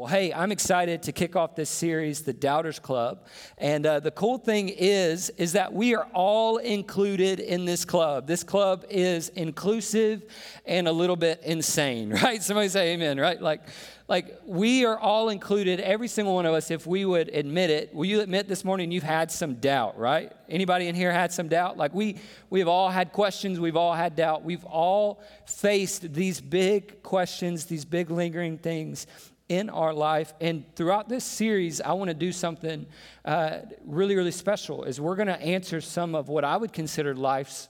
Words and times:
Well, 0.00 0.08
hey, 0.08 0.32
I'm 0.32 0.50
excited 0.50 1.02
to 1.02 1.12
kick 1.12 1.36
off 1.36 1.54
this 1.54 1.68
series, 1.68 2.22
The 2.22 2.32
Doubters 2.32 2.78
Club. 2.78 3.26
And 3.58 3.84
uh, 3.84 4.00
the 4.00 4.10
cool 4.10 4.38
thing 4.38 4.70
is, 4.70 5.28
is 5.36 5.52
that 5.52 5.74
we 5.74 5.94
are 5.94 6.08
all 6.14 6.56
included 6.56 7.38
in 7.38 7.66
this 7.66 7.84
club. 7.84 8.26
This 8.26 8.42
club 8.42 8.86
is 8.88 9.28
inclusive 9.28 10.22
and 10.64 10.88
a 10.88 10.92
little 10.92 11.16
bit 11.16 11.42
insane, 11.44 12.08
right? 12.22 12.42
Somebody 12.42 12.70
say 12.70 12.94
amen, 12.94 13.20
right? 13.20 13.38
Like, 13.42 13.60
like 14.08 14.40
we 14.46 14.86
are 14.86 14.98
all 14.98 15.28
included, 15.28 15.80
every 15.80 16.08
single 16.08 16.34
one 16.34 16.46
of 16.46 16.54
us, 16.54 16.70
if 16.70 16.86
we 16.86 17.04
would 17.04 17.28
admit 17.28 17.68
it. 17.68 17.94
Will 17.94 18.06
you 18.06 18.22
admit 18.22 18.48
this 18.48 18.64
morning 18.64 18.90
you've 18.90 19.02
had 19.02 19.30
some 19.30 19.56
doubt, 19.56 19.98
right? 19.98 20.32
Anybody 20.48 20.88
in 20.88 20.94
here 20.94 21.12
had 21.12 21.30
some 21.30 21.48
doubt? 21.48 21.76
Like 21.76 21.94
we, 21.94 22.16
we 22.48 22.58
have 22.60 22.68
all 22.68 22.88
had 22.88 23.12
questions, 23.12 23.60
we've 23.60 23.76
all 23.76 23.92
had 23.92 24.16
doubt, 24.16 24.44
we've 24.44 24.64
all 24.64 25.22
faced 25.44 26.14
these 26.14 26.40
big 26.40 27.02
questions, 27.02 27.66
these 27.66 27.84
big 27.84 28.10
lingering 28.10 28.56
things 28.56 29.06
in 29.50 29.68
our 29.68 29.92
life. 29.92 30.32
And 30.40 30.64
throughout 30.76 31.08
this 31.08 31.24
series, 31.24 31.80
I 31.80 31.92
want 31.92 32.08
to 32.08 32.14
do 32.14 32.30
something 32.30 32.86
uh, 33.24 33.58
really, 33.84 34.14
really 34.14 34.30
special. 34.30 34.84
Is 34.84 35.00
we're 35.00 35.16
going 35.16 35.28
to 35.28 35.40
answer 35.42 35.80
some 35.80 36.14
of 36.14 36.28
what 36.28 36.44
I 36.44 36.56
would 36.56 36.72
consider 36.72 37.14
life's 37.14 37.68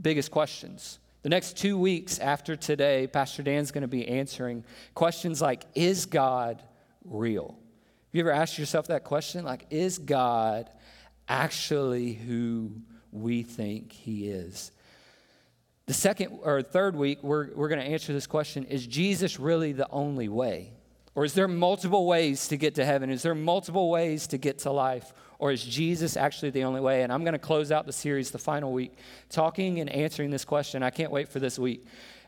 biggest 0.00 0.30
questions. 0.30 1.00
The 1.22 1.28
next 1.28 1.56
two 1.58 1.76
weeks 1.76 2.20
after 2.20 2.54
today, 2.54 3.08
Pastor 3.08 3.42
Dan's 3.42 3.72
going 3.72 3.82
to 3.82 3.88
be 3.88 4.06
answering 4.06 4.64
questions 4.94 5.42
like 5.42 5.64
Is 5.74 6.06
God 6.06 6.62
real? 7.04 7.48
Have 7.48 8.14
you 8.14 8.20
ever 8.20 8.30
asked 8.30 8.56
yourself 8.56 8.86
that 8.86 9.02
question? 9.02 9.44
Like, 9.44 9.66
is 9.68 9.98
God 9.98 10.70
actually 11.28 12.12
who 12.12 12.70
we 13.10 13.42
think 13.42 13.90
he 13.90 14.28
is? 14.28 14.70
The 15.86 15.94
second 15.94 16.38
or 16.42 16.62
third 16.62 16.94
week, 16.94 17.24
we're, 17.24 17.52
we're 17.52 17.68
going 17.68 17.80
to 17.80 17.86
answer 17.86 18.12
this 18.12 18.28
question 18.28 18.62
Is 18.66 18.86
Jesus 18.86 19.40
really 19.40 19.72
the 19.72 19.90
only 19.90 20.28
way? 20.28 20.70
Or 21.16 21.24
is 21.24 21.32
there 21.32 21.48
multiple 21.48 22.06
ways 22.06 22.46
to 22.48 22.58
get 22.58 22.74
to 22.74 22.84
heaven? 22.84 23.08
Is 23.08 23.22
there 23.22 23.34
multiple 23.34 23.88
ways 23.88 24.26
to 24.28 24.38
get 24.38 24.58
to 24.60 24.70
life? 24.70 25.14
Or 25.38 25.50
is 25.50 25.64
Jesus 25.64 26.14
actually 26.14 26.50
the 26.50 26.64
only 26.64 26.82
way? 26.82 27.02
And 27.02 27.10
I'm 27.10 27.24
going 27.24 27.32
to 27.32 27.38
close 27.38 27.72
out 27.72 27.86
the 27.86 27.92
series 27.92 28.30
the 28.30 28.38
final 28.38 28.70
week 28.70 28.92
talking 29.30 29.80
and 29.80 29.88
answering 29.88 30.30
this 30.30 30.44
question. 30.44 30.82
I 30.82 30.90
can't 30.90 31.10
wait 31.10 31.30
for 31.30 31.40
this 31.40 31.58
week. 31.58 31.86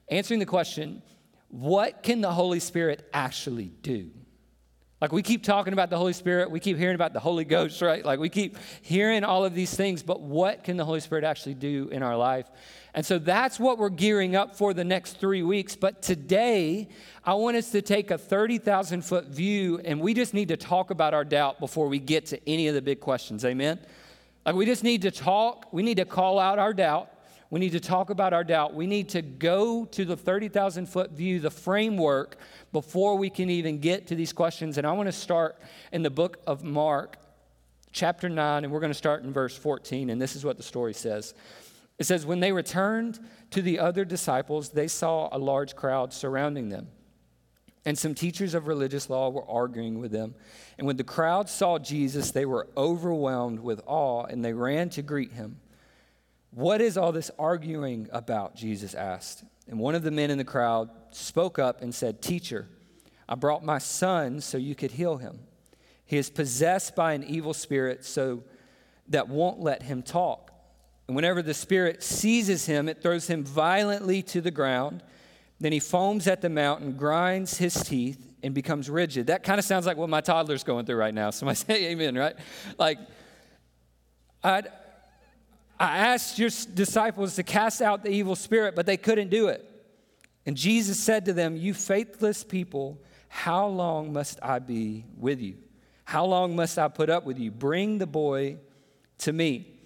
Answering 0.08 0.40
the 0.40 0.46
question 0.46 1.02
what 1.50 2.02
can 2.02 2.22
the 2.22 2.32
Holy 2.32 2.60
Spirit 2.60 3.08
actually 3.12 3.66
do? 3.82 4.10
Like 5.00 5.12
we 5.12 5.22
keep 5.22 5.44
talking 5.44 5.72
about 5.72 5.90
the 5.90 5.96
Holy 5.96 6.12
Spirit, 6.12 6.50
we 6.50 6.58
keep 6.58 6.76
hearing 6.76 6.94
about 6.94 7.12
the 7.12 7.20
Holy 7.20 7.44
Ghost, 7.44 7.80
right? 7.82 8.04
Like 8.04 8.18
we 8.18 8.28
keep 8.28 8.56
hearing 8.82 9.22
all 9.22 9.44
of 9.44 9.54
these 9.54 9.72
things, 9.72 10.02
but 10.02 10.20
what 10.20 10.64
can 10.64 10.76
the 10.76 10.84
Holy 10.84 11.00
Spirit 11.00 11.24
actually 11.24 11.54
do 11.54 11.88
in 11.92 12.02
our 12.02 12.16
life? 12.16 12.50
And 12.98 13.06
so 13.06 13.20
that's 13.20 13.60
what 13.60 13.78
we're 13.78 13.90
gearing 13.90 14.34
up 14.34 14.56
for 14.56 14.74
the 14.74 14.82
next 14.82 15.20
three 15.20 15.44
weeks. 15.44 15.76
But 15.76 16.02
today, 16.02 16.88
I 17.24 17.34
want 17.34 17.56
us 17.56 17.70
to 17.70 17.80
take 17.80 18.10
a 18.10 18.18
30,000 18.18 19.02
foot 19.02 19.26
view, 19.26 19.80
and 19.84 20.00
we 20.00 20.14
just 20.14 20.34
need 20.34 20.48
to 20.48 20.56
talk 20.56 20.90
about 20.90 21.14
our 21.14 21.24
doubt 21.24 21.60
before 21.60 21.86
we 21.86 22.00
get 22.00 22.26
to 22.26 22.40
any 22.50 22.66
of 22.66 22.74
the 22.74 22.82
big 22.82 22.98
questions. 22.98 23.44
Amen? 23.44 23.78
Like 24.44 24.56
we 24.56 24.66
just 24.66 24.82
need 24.82 25.02
to 25.02 25.12
talk, 25.12 25.72
we 25.72 25.84
need 25.84 25.98
to 25.98 26.04
call 26.04 26.40
out 26.40 26.58
our 26.58 26.74
doubt. 26.74 27.08
We 27.50 27.60
need 27.60 27.70
to 27.70 27.80
talk 27.80 28.10
about 28.10 28.32
our 28.32 28.42
doubt. 28.42 28.74
We 28.74 28.88
need 28.88 29.10
to 29.10 29.22
go 29.22 29.84
to 29.84 30.04
the 30.04 30.16
30,000 30.16 30.86
foot 30.86 31.12
view, 31.12 31.38
the 31.38 31.52
framework, 31.52 32.36
before 32.72 33.16
we 33.16 33.30
can 33.30 33.48
even 33.48 33.78
get 33.78 34.08
to 34.08 34.16
these 34.16 34.32
questions. 34.32 34.76
And 34.76 34.84
I 34.84 34.90
want 34.90 35.06
to 35.06 35.12
start 35.12 35.56
in 35.92 36.02
the 36.02 36.10
book 36.10 36.38
of 36.48 36.64
Mark, 36.64 37.16
chapter 37.92 38.28
9, 38.28 38.64
and 38.64 38.72
we're 38.72 38.80
going 38.80 38.90
to 38.90 38.98
start 38.98 39.22
in 39.22 39.32
verse 39.32 39.56
14. 39.56 40.10
And 40.10 40.20
this 40.20 40.34
is 40.34 40.44
what 40.44 40.56
the 40.56 40.64
story 40.64 40.94
says. 40.94 41.34
It 41.98 42.06
says, 42.06 42.24
When 42.24 42.40
they 42.40 42.52
returned 42.52 43.18
to 43.50 43.62
the 43.62 43.78
other 43.78 44.04
disciples, 44.04 44.70
they 44.70 44.88
saw 44.88 45.28
a 45.32 45.38
large 45.38 45.76
crowd 45.76 46.12
surrounding 46.12 46.68
them. 46.68 46.88
And 47.84 47.98
some 47.98 48.14
teachers 48.14 48.54
of 48.54 48.66
religious 48.66 49.08
law 49.08 49.30
were 49.30 49.48
arguing 49.48 49.98
with 49.98 50.10
them. 50.10 50.34
And 50.76 50.86
when 50.86 50.96
the 50.96 51.04
crowd 51.04 51.48
saw 51.48 51.78
Jesus, 51.78 52.30
they 52.30 52.44
were 52.44 52.68
overwhelmed 52.76 53.60
with 53.60 53.80
awe 53.86 54.24
and 54.24 54.44
they 54.44 54.52
ran 54.52 54.90
to 54.90 55.02
greet 55.02 55.32
him. 55.32 55.60
What 56.50 56.80
is 56.80 56.96
all 56.96 57.12
this 57.12 57.30
arguing 57.38 58.08
about? 58.12 58.56
Jesus 58.56 58.94
asked. 58.94 59.44
And 59.66 59.78
one 59.78 59.94
of 59.94 60.02
the 60.02 60.10
men 60.10 60.30
in 60.30 60.38
the 60.38 60.44
crowd 60.44 60.90
spoke 61.10 61.58
up 61.58 61.82
and 61.82 61.94
said, 61.94 62.22
Teacher, 62.22 62.68
I 63.28 63.34
brought 63.34 63.64
my 63.64 63.78
son 63.78 64.40
so 64.40 64.56
you 64.58 64.74
could 64.74 64.92
heal 64.92 65.18
him. 65.18 65.40
He 66.06 66.16
is 66.16 66.30
possessed 66.30 66.96
by 66.96 67.12
an 67.12 67.22
evil 67.22 67.52
spirit, 67.52 68.04
so 68.04 68.42
that 69.08 69.28
won't 69.28 69.60
let 69.60 69.82
him 69.82 70.02
talk. 70.02 70.52
And 71.08 71.16
whenever 71.16 71.42
the 71.42 71.54
Spirit 71.54 72.02
seizes 72.02 72.66
him, 72.66 72.88
it 72.88 73.02
throws 73.02 73.26
him 73.26 73.42
violently 73.42 74.22
to 74.24 74.40
the 74.42 74.50
ground. 74.50 75.02
Then 75.58 75.72
he 75.72 75.80
foams 75.80 76.28
at 76.28 76.42
the 76.42 76.50
mouth 76.50 76.80
and 76.80 76.96
grinds 76.96 77.56
his 77.56 77.74
teeth 77.74 78.24
and 78.42 78.54
becomes 78.54 78.88
rigid. 78.88 79.26
That 79.28 79.42
kind 79.42 79.58
of 79.58 79.64
sounds 79.64 79.86
like 79.86 79.96
what 79.96 80.10
my 80.10 80.20
toddler's 80.20 80.62
going 80.62 80.84
through 80.84 80.96
right 80.96 81.14
now. 81.14 81.30
Somebody 81.30 81.56
say 81.66 81.86
amen, 81.86 82.14
right? 82.14 82.36
Like, 82.78 82.98
I'd, 84.44 84.68
I 85.80 85.98
asked 85.98 86.38
your 86.38 86.50
disciples 86.74 87.36
to 87.36 87.42
cast 87.42 87.80
out 87.80 88.04
the 88.04 88.10
evil 88.10 88.36
spirit, 88.36 88.76
but 88.76 88.84
they 88.86 88.98
couldn't 88.98 89.30
do 89.30 89.48
it. 89.48 89.64
And 90.44 90.56
Jesus 90.56 91.00
said 91.00 91.24
to 91.24 91.32
them, 91.32 91.56
You 91.56 91.74
faithless 91.74 92.44
people, 92.44 93.02
how 93.28 93.66
long 93.66 94.12
must 94.12 94.38
I 94.42 94.58
be 94.58 95.04
with 95.16 95.40
you? 95.40 95.56
How 96.04 96.24
long 96.24 96.54
must 96.54 96.78
I 96.78 96.88
put 96.88 97.10
up 97.10 97.24
with 97.24 97.38
you? 97.38 97.50
Bring 97.50 97.98
the 97.98 98.06
boy 98.06 98.58
to 99.18 99.32
me. 99.32 99.77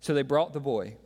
So 0.00 0.14
they 0.14 0.22
brought 0.22 0.52
the 0.52 0.60
boy. 0.60 0.96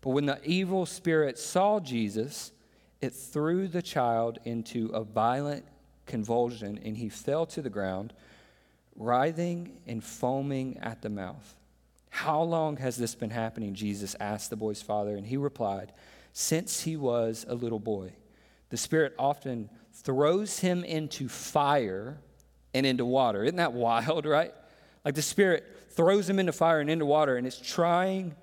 But 0.00 0.10
when 0.10 0.26
the 0.26 0.40
evil 0.44 0.86
spirit 0.86 1.38
saw 1.38 1.80
Jesus, 1.80 2.52
it 3.00 3.14
threw 3.14 3.68
the 3.68 3.82
child 3.82 4.38
into 4.44 4.88
a 4.88 5.04
violent 5.04 5.64
convulsion, 6.06 6.78
and 6.84 6.96
he 6.96 7.08
fell 7.08 7.46
to 7.46 7.62
the 7.62 7.70
ground, 7.70 8.12
writhing 8.96 9.78
and 9.86 10.02
foaming 10.02 10.78
at 10.78 11.02
the 11.02 11.08
mouth. 11.08 11.54
How 12.10 12.42
long 12.42 12.78
has 12.78 12.96
this 12.96 13.14
been 13.14 13.30
happening? 13.30 13.74
Jesus 13.74 14.16
asked 14.18 14.50
the 14.50 14.56
boy's 14.56 14.82
father, 14.82 15.16
and 15.16 15.26
he 15.26 15.36
replied, 15.36 15.92
Since 16.32 16.82
he 16.82 16.96
was 16.96 17.44
a 17.48 17.54
little 17.54 17.78
boy. 17.78 18.12
The 18.70 18.76
Spirit 18.76 19.14
often 19.18 19.70
throws 19.92 20.58
him 20.58 20.84
into 20.84 21.28
fire 21.28 22.18
and 22.74 22.84
into 22.86 23.04
water. 23.04 23.44
Isn't 23.44 23.56
that 23.56 23.72
wild, 23.72 24.26
right? 24.26 24.52
Like 25.04 25.14
the 25.14 25.22
Spirit 25.22 25.64
throws 25.98 26.30
him 26.30 26.38
into 26.38 26.52
fire 26.52 26.78
and 26.78 26.88
into 26.88 27.04
water, 27.04 27.36
and 27.36 27.44
is 27.44 27.58
trying 27.58 28.36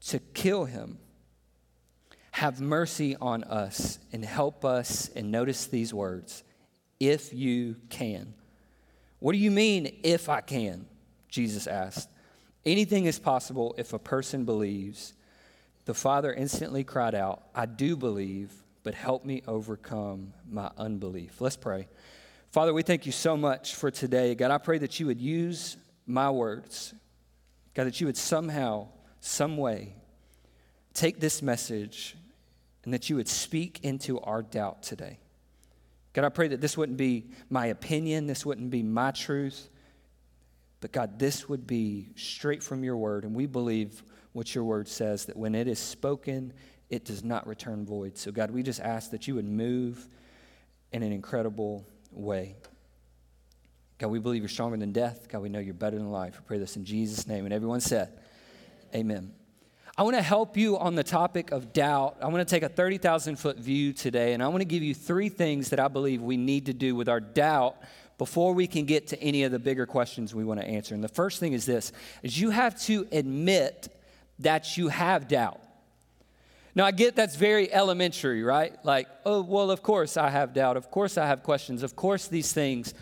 to 0.00 0.18
kill 0.18 0.64
him. 0.64 0.98
Have 2.32 2.60
mercy 2.60 3.14
on 3.20 3.44
us 3.44 4.00
and 4.12 4.24
help 4.24 4.64
us. 4.64 5.08
And 5.14 5.30
notice 5.30 5.66
these 5.66 5.94
words 5.94 6.42
if 6.98 7.32
you 7.32 7.76
can. 7.88 8.34
What 9.20 9.30
do 9.30 9.38
you 9.38 9.52
mean, 9.52 9.96
if 10.02 10.28
I 10.28 10.40
can? 10.40 10.86
Jesus 11.28 11.68
asked. 11.68 12.08
Anything 12.64 13.04
is 13.04 13.20
possible 13.20 13.76
if 13.78 13.92
a 13.92 13.98
person 14.00 14.44
believes. 14.44 15.12
The 15.84 15.94
father 15.94 16.34
instantly 16.34 16.82
cried 16.82 17.14
out, 17.14 17.44
I 17.54 17.66
do 17.66 17.96
believe, 17.96 18.52
but 18.82 18.94
help 18.94 19.24
me 19.24 19.44
overcome 19.46 20.32
my 20.50 20.72
unbelief. 20.76 21.40
Let's 21.40 21.56
pray. 21.56 21.86
Father, 22.50 22.74
we 22.74 22.82
thank 22.82 23.06
you 23.06 23.12
so 23.12 23.36
much 23.36 23.76
for 23.76 23.92
today. 23.92 24.34
God, 24.34 24.50
I 24.50 24.58
pray 24.58 24.78
that 24.78 24.98
you 24.98 25.06
would 25.06 25.20
use 25.20 25.76
my 26.06 26.30
words. 26.30 26.94
God, 27.74 27.86
that 27.86 28.00
you 28.00 28.06
would 28.06 28.16
somehow, 28.16 28.88
some 29.20 29.56
way, 29.56 29.94
take 30.94 31.20
this 31.20 31.42
message 31.42 32.16
and 32.84 32.94
that 32.94 33.10
you 33.10 33.16
would 33.16 33.28
speak 33.28 33.80
into 33.82 34.18
our 34.20 34.42
doubt 34.42 34.82
today. 34.82 35.18
God, 36.12 36.24
I 36.24 36.30
pray 36.30 36.48
that 36.48 36.60
this 36.60 36.76
wouldn't 36.78 36.96
be 36.96 37.26
my 37.50 37.66
opinion, 37.66 38.26
this 38.26 38.46
wouldn't 38.46 38.70
be 38.70 38.82
my 38.82 39.10
truth, 39.10 39.68
but 40.80 40.92
God, 40.92 41.18
this 41.18 41.48
would 41.48 41.66
be 41.66 42.08
straight 42.16 42.62
from 42.62 42.84
your 42.84 42.96
word. 42.96 43.24
And 43.24 43.34
we 43.34 43.46
believe 43.46 44.02
what 44.32 44.54
your 44.54 44.64
word 44.64 44.88
says 44.88 45.26
that 45.26 45.36
when 45.36 45.54
it 45.54 45.66
is 45.66 45.78
spoken, 45.78 46.52
it 46.88 47.04
does 47.04 47.24
not 47.24 47.46
return 47.46 47.84
void. 47.84 48.16
So, 48.16 48.30
God, 48.30 48.50
we 48.50 48.62
just 48.62 48.80
ask 48.80 49.10
that 49.10 49.26
you 49.26 49.34
would 49.34 49.48
move 49.48 50.08
in 50.92 51.02
an 51.02 51.12
incredible 51.12 51.84
way. 52.12 52.54
God, 53.98 54.08
we 54.08 54.18
believe 54.18 54.42
you're 54.42 54.48
stronger 54.48 54.76
than 54.76 54.92
death. 54.92 55.28
God, 55.28 55.42
we 55.42 55.48
know 55.48 55.58
you're 55.58 55.74
better 55.74 55.96
than 55.96 56.10
life. 56.10 56.38
We 56.38 56.44
pray 56.46 56.58
this 56.58 56.76
in 56.76 56.84
Jesus' 56.84 57.26
name. 57.26 57.44
And 57.44 57.54
everyone 57.54 57.80
said, 57.80 58.12
Amen. 58.94 59.32
I 59.98 60.02
want 60.02 60.16
to 60.16 60.22
help 60.22 60.58
you 60.58 60.78
on 60.78 60.94
the 60.94 61.02
topic 61.02 61.52
of 61.52 61.72
doubt. 61.72 62.18
I 62.20 62.26
want 62.28 62.46
to 62.46 62.54
take 62.54 62.62
a 62.62 62.68
30,000 62.68 63.36
foot 63.36 63.58
view 63.58 63.94
today, 63.94 64.34
and 64.34 64.42
I 64.42 64.48
want 64.48 64.60
to 64.60 64.66
give 64.66 64.82
you 64.82 64.94
three 64.94 65.30
things 65.30 65.70
that 65.70 65.80
I 65.80 65.88
believe 65.88 66.20
we 66.20 66.36
need 66.36 66.66
to 66.66 66.74
do 66.74 66.94
with 66.94 67.08
our 67.08 67.20
doubt 67.20 67.76
before 68.18 68.52
we 68.52 68.66
can 68.66 68.84
get 68.84 69.08
to 69.08 69.22
any 69.22 69.44
of 69.44 69.52
the 69.52 69.58
bigger 69.58 69.86
questions 69.86 70.34
we 70.34 70.44
want 70.44 70.60
to 70.60 70.66
answer. 70.66 70.94
And 70.94 71.02
the 71.02 71.08
first 71.08 71.40
thing 71.40 71.54
is 71.54 71.64
this 71.64 71.92
is 72.22 72.38
you 72.38 72.50
have 72.50 72.78
to 72.82 73.06
admit 73.10 73.88
that 74.40 74.76
you 74.76 74.88
have 74.88 75.28
doubt. 75.28 75.60
Now, 76.74 76.84
I 76.84 76.90
get 76.90 77.16
that's 77.16 77.36
very 77.36 77.72
elementary, 77.72 78.42
right? 78.42 78.74
Like, 78.84 79.08
oh, 79.24 79.40
well, 79.40 79.70
of 79.70 79.82
course 79.82 80.18
I 80.18 80.28
have 80.28 80.52
doubt. 80.52 80.76
Of 80.76 80.90
course 80.90 81.16
I 81.16 81.26
have 81.26 81.42
questions. 81.42 81.82
Of 81.82 81.96
course 81.96 82.28
these 82.28 82.52
things 82.52 82.92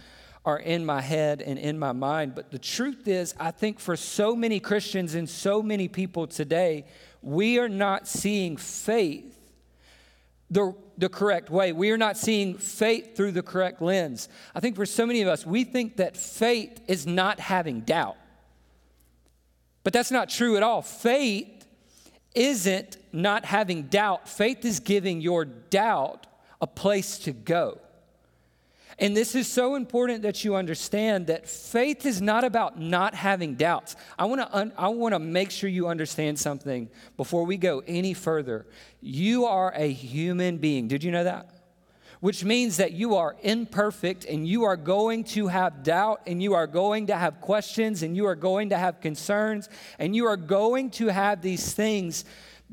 are 0.44 0.58
in 0.58 0.84
my 0.84 1.00
head 1.00 1.40
and 1.40 1.58
in 1.58 1.78
my 1.78 1.92
mind. 1.92 2.34
But 2.34 2.50
the 2.50 2.58
truth 2.58 3.08
is, 3.08 3.34
I 3.40 3.50
think 3.50 3.80
for 3.80 3.96
so 3.96 4.36
many 4.36 4.60
Christians 4.60 5.14
and 5.14 5.28
so 5.28 5.62
many 5.62 5.88
people 5.88 6.26
today, 6.26 6.84
we 7.22 7.58
are 7.58 7.68
not 7.68 8.06
seeing 8.06 8.56
faith 8.56 9.30
the, 10.50 10.74
the 10.98 11.08
correct 11.08 11.50
way. 11.50 11.72
We 11.72 11.90
are 11.90 11.96
not 11.96 12.16
seeing 12.16 12.54
faith 12.58 13.16
through 13.16 13.32
the 13.32 13.42
correct 13.42 13.80
lens. 13.80 14.28
I 14.54 14.60
think 14.60 14.76
for 14.76 14.86
so 14.86 15.06
many 15.06 15.22
of 15.22 15.28
us, 15.28 15.46
we 15.46 15.64
think 15.64 15.96
that 15.96 16.16
faith 16.16 16.80
is 16.86 17.06
not 17.06 17.40
having 17.40 17.80
doubt. 17.80 18.16
But 19.82 19.92
that's 19.92 20.10
not 20.10 20.28
true 20.28 20.56
at 20.56 20.62
all. 20.62 20.82
Faith 20.82 21.66
isn't 22.34 22.96
not 23.12 23.44
having 23.44 23.84
doubt, 23.84 24.28
faith 24.28 24.64
is 24.64 24.80
giving 24.80 25.20
your 25.20 25.44
doubt 25.44 26.26
a 26.60 26.66
place 26.66 27.18
to 27.20 27.32
go. 27.32 27.78
And 28.98 29.16
this 29.16 29.34
is 29.34 29.48
so 29.48 29.74
important 29.74 30.22
that 30.22 30.44
you 30.44 30.54
understand 30.54 31.26
that 31.26 31.48
faith 31.48 32.06
is 32.06 32.22
not 32.22 32.44
about 32.44 32.78
not 32.78 33.14
having 33.14 33.54
doubts. 33.54 33.96
I 34.18 34.26
want 34.26 34.40
to 34.40 34.56
un- 34.56 34.72
I 34.78 34.88
want 34.88 35.14
to 35.14 35.18
make 35.18 35.50
sure 35.50 35.68
you 35.68 35.88
understand 35.88 36.38
something 36.38 36.88
before 37.16 37.44
we 37.44 37.56
go 37.56 37.82
any 37.86 38.14
further. 38.14 38.66
You 39.00 39.46
are 39.46 39.72
a 39.74 39.90
human 39.90 40.58
being. 40.58 40.86
Did 40.86 41.02
you 41.02 41.10
know 41.10 41.24
that? 41.24 41.50
Which 42.20 42.44
means 42.44 42.78
that 42.78 42.92
you 42.92 43.16
are 43.16 43.36
imperfect 43.42 44.24
and 44.24 44.48
you 44.48 44.64
are 44.64 44.76
going 44.76 45.24
to 45.24 45.48
have 45.48 45.82
doubt 45.82 46.22
and 46.26 46.42
you 46.42 46.54
are 46.54 46.66
going 46.66 47.08
to 47.08 47.16
have 47.16 47.40
questions 47.40 48.02
and 48.02 48.16
you 48.16 48.26
are 48.26 48.36
going 48.36 48.70
to 48.70 48.78
have 48.78 49.00
concerns 49.00 49.68
and 49.98 50.16
you 50.16 50.24
are 50.26 50.36
going 50.38 50.90
to 50.92 51.08
have 51.08 51.42
these 51.42 51.74
things 51.74 52.24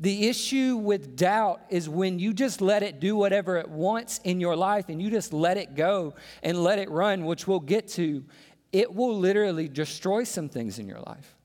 the 0.02 0.28
issue 0.28 0.76
with 0.78 1.14
doubt 1.14 1.62
is 1.70 1.88
when 1.88 2.18
you 2.18 2.32
just 2.32 2.60
let 2.60 2.82
it 2.82 2.98
do 2.98 3.14
whatever 3.14 3.56
it 3.58 3.68
wants 3.68 4.18
in 4.24 4.40
your 4.40 4.56
life 4.56 4.88
and 4.88 5.00
you 5.00 5.10
just 5.10 5.32
let 5.32 5.56
it 5.56 5.76
go 5.76 6.14
and 6.42 6.60
let 6.60 6.80
it 6.80 6.90
run, 6.90 7.24
which 7.24 7.46
we'll 7.46 7.60
get 7.60 7.86
to, 7.86 8.24
it 8.72 8.92
will 8.92 9.16
literally 9.16 9.68
destroy 9.68 10.24
some 10.24 10.48
things 10.48 10.80
in 10.80 10.88
your 10.88 10.98
life. 10.98 11.36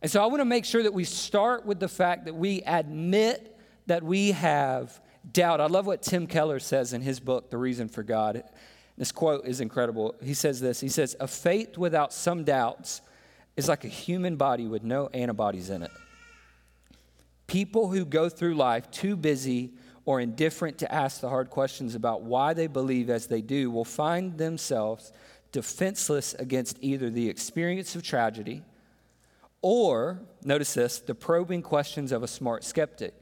And 0.00 0.10
so 0.10 0.22
I 0.22 0.26
want 0.26 0.40
to 0.40 0.46
make 0.46 0.64
sure 0.64 0.82
that 0.84 0.94
we 0.94 1.04
start 1.04 1.66
with 1.66 1.78
the 1.78 1.88
fact 1.88 2.24
that 2.24 2.34
we 2.34 2.62
admit 2.62 3.54
that 3.88 4.02
we 4.02 4.30
have 4.30 4.98
doubt. 5.30 5.60
I 5.60 5.66
love 5.66 5.84
what 5.84 6.00
Tim 6.00 6.26
Keller 6.26 6.60
says 6.60 6.94
in 6.94 7.02
his 7.02 7.20
book, 7.20 7.50
The 7.50 7.58
Reason 7.58 7.88
for 7.88 8.02
God. 8.02 8.42
This 8.96 9.12
quote 9.12 9.46
is 9.46 9.60
incredible. 9.60 10.14
He 10.22 10.32
says 10.32 10.60
this 10.60 10.80
He 10.80 10.88
says, 10.88 11.14
A 11.20 11.28
faith 11.28 11.76
without 11.76 12.14
some 12.14 12.42
doubts 12.42 13.02
is 13.54 13.68
like 13.68 13.84
a 13.84 13.88
human 13.88 14.36
body 14.36 14.66
with 14.66 14.82
no 14.82 15.08
antibodies 15.08 15.68
in 15.68 15.82
it. 15.82 15.90
People 17.56 17.88
who 17.88 18.04
go 18.04 18.28
through 18.28 18.54
life 18.54 18.90
too 18.90 19.16
busy 19.16 19.72
or 20.04 20.20
indifferent 20.20 20.76
to 20.76 20.94
ask 20.94 21.22
the 21.22 21.30
hard 21.30 21.48
questions 21.48 21.94
about 21.94 22.20
why 22.20 22.52
they 22.52 22.66
believe 22.66 23.08
as 23.08 23.28
they 23.28 23.40
do 23.40 23.70
will 23.70 23.82
find 23.82 24.36
themselves 24.36 25.10
defenseless 25.52 26.34
against 26.34 26.76
either 26.82 27.08
the 27.08 27.30
experience 27.30 27.96
of 27.96 28.02
tragedy 28.02 28.62
or, 29.62 30.20
notice 30.44 30.74
this, 30.74 30.98
the 30.98 31.14
probing 31.14 31.62
questions 31.62 32.12
of 32.12 32.22
a 32.22 32.28
smart 32.28 32.62
skeptic. 32.62 33.14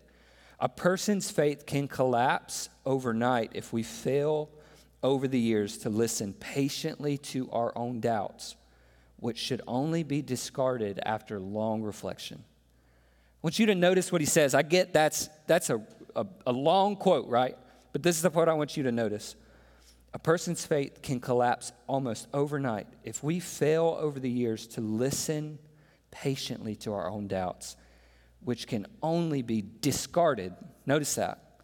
A 0.58 0.69
person's 0.69 1.31
faith 1.31 1.64
can 1.64 1.86
collapse 1.86 2.70
overnight 2.84 3.52
if 3.54 3.72
we 3.72 3.84
fail 3.84 4.50
over 5.04 5.28
the 5.28 5.38
years 5.38 5.78
to 5.78 5.90
listen 5.90 6.32
patiently 6.32 7.19
to 7.19 7.48
our 7.52 7.72
own 7.78 8.00
doubts, 8.00 8.56
which 9.14 9.38
should 9.38 9.62
only 9.69 10.02
be 10.02 10.22
discarded 10.22 10.98
after 11.04 11.38
long 11.38 11.82
reflection 11.82 12.42
want 13.44 13.58
you 13.58 13.67
to 13.67 13.75
notice 13.75 14.11
what 14.11 14.23
he 14.23 14.26
says. 14.26 14.55
I 14.55 14.62
get 14.62 14.94
that's, 14.94 15.29
that's 15.46 15.69
a, 15.69 15.79
a, 16.17 16.26
a 16.46 16.52
long 16.52 16.96
quote, 16.96 17.29
right? 17.29 17.55
But 17.93 18.02
this 18.02 18.17
is 18.17 18.23
the 18.23 18.31
part 18.31 18.49
I 18.49 18.55
want 18.55 18.75
you 18.79 18.85
to 18.85 18.93
notice. 18.93 19.37
A 20.14 20.19
person's 20.19 20.64
faith 20.64 21.02
can 21.02 21.20
collapse 21.20 21.70
almost 21.87 22.26
overnight 22.32 22.87
if 23.02 23.23
we 23.23 23.41
fail 23.41 23.99
over 24.00 24.19
the 24.19 24.31
years 24.31 24.67
to 24.69 24.81
listen 24.81 25.58
patiently 26.11 26.75
to 26.76 26.94
our 26.94 27.11
own 27.11 27.29
doubts, 27.29 27.76
which 28.41 28.67
can 28.67 28.87
only 29.02 29.43
be 29.43 29.62
discarded. 29.82 30.55
Notice 30.87 31.14
that. 31.17 31.61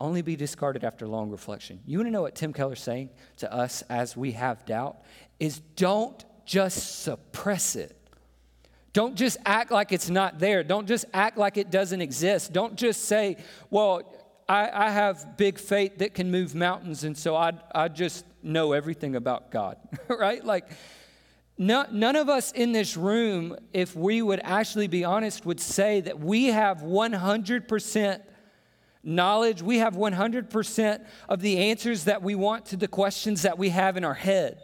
Only 0.00 0.22
be 0.22 0.34
discarded 0.34 0.82
after 0.82 1.06
long 1.06 1.28
reflection. 1.28 1.80
You 1.84 1.98
want 1.98 2.06
to 2.06 2.12
know 2.12 2.22
what 2.22 2.34
Tim 2.34 2.54
Keller's 2.54 2.80
saying 2.80 3.10
to 3.38 3.52
us 3.52 3.82
as 3.90 4.16
we 4.16 4.32
have 4.32 4.64
doubt? 4.64 4.96
Is 5.38 5.58
don't 5.58 6.24
just 6.46 7.02
suppress 7.02 7.76
it. 7.76 7.95
Don't 8.96 9.14
just 9.14 9.36
act 9.44 9.70
like 9.70 9.92
it's 9.92 10.08
not 10.08 10.38
there. 10.38 10.64
Don't 10.64 10.88
just 10.88 11.04
act 11.12 11.36
like 11.36 11.58
it 11.58 11.70
doesn't 11.70 12.00
exist. 12.00 12.54
Don't 12.54 12.76
just 12.76 13.04
say, 13.04 13.36
well, 13.68 14.00
I, 14.48 14.70
I 14.72 14.88
have 14.88 15.36
big 15.36 15.58
faith 15.58 15.98
that 15.98 16.14
can 16.14 16.30
move 16.30 16.54
mountains, 16.54 17.04
and 17.04 17.14
so 17.14 17.36
I, 17.36 17.52
I 17.74 17.88
just 17.88 18.24
know 18.42 18.72
everything 18.72 19.14
about 19.14 19.50
God, 19.50 19.76
right? 20.08 20.42
Like, 20.42 20.70
no, 21.58 21.84
none 21.92 22.16
of 22.16 22.30
us 22.30 22.52
in 22.52 22.72
this 22.72 22.96
room, 22.96 23.54
if 23.74 23.94
we 23.94 24.22
would 24.22 24.40
actually 24.42 24.88
be 24.88 25.04
honest, 25.04 25.44
would 25.44 25.60
say 25.60 26.00
that 26.00 26.18
we 26.18 26.46
have 26.46 26.78
100% 26.78 28.22
knowledge, 29.02 29.60
we 29.60 29.76
have 29.76 29.94
100% 29.94 31.06
of 31.28 31.42
the 31.42 31.58
answers 31.58 32.04
that 32.04 32.22
we 32.22 32.34
want 32.34 32.64
to 32.64 32.78
the 32.78 32.88
questions 32.88 33.42
that 33.42 33.58
we 33.58 33.68
have 33.68 33.98
in 33.98 34.04
our 34.04 34.14
head. 34.14 34.58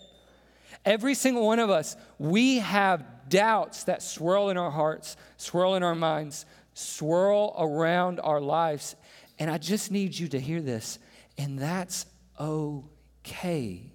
Every 0.87 1.14
single 1.14 1.44
one 1.44 1.58
of 1.58 1.69
us, 1.69 1.99
we 2.19 2.61
have 2.61 3.05
doubts 3.32 3.84
that 3.84 4.02
swirl 4.02 4.50
in 4.50 4.58
our 4.58 4.70
hearts, 4.70 5.17
swirl 5.38 5.75
in 5.75 5.82
our 5.82 5.94
minds, 5.94 6.44
swirl 6.75 7.55
around 7.58 8.20
our 8.20 8.43
lives. 8.43 8.94
And 9.38 9.50
I 9.50 9.56
just 9.56 9.90
need 9.90 10.17
you 10.17 10.29
to 10.29 10.38
hear 10.38 10.61
this. 10.61 10.99
And 11.38 11.58
that's 11.58 12.05
okay 12.38 13.90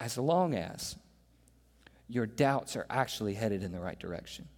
as 0.00 0.18
long 0.18 0.56
as 0.56 0.96
your 2.08 2.26
doubts 2.26 2.74
are 2.74 2.84
actually 2.90 3.34
headed 3.34 3.62
in 3.62 3.70
the 3.70 3.80
right 3.80 3.98
direction. 3.98 4.48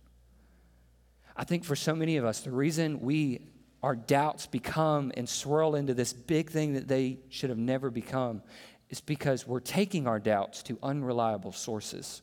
I 1.37 1.44
think 1.44 1.65
for 1.65 1.77
so 1.77 1.94
many 1.94 2.17
of 2.17 2.25
us, 2.25 2.41
the 2.41 2.50
reason 2.50 3.00
we 3.00 3.43
our 3.83 3.94
doubts 3.94 4.47
become 4.47 5.12
and 5.17 5.29
swirl 5.29 5.77
into 5.77 5.93
this 5.93 6.12
big 6.12 6.50
thing 6.50 6.73
that 6.73 6.88
they 6.88 7.19
should 7.29 7.50
have 7.50 7.59
never 7.59 7.91
become 7.91 8.43
is 8.88 9.00
because 9.00 9.47
we're 9.47 9.61
taking 9.61 10.09
our 10.09 10.19
doubts 10.19 10.62
to 10.65 10.79
unreliable 10.83 11.53
sources. 11.53 12.23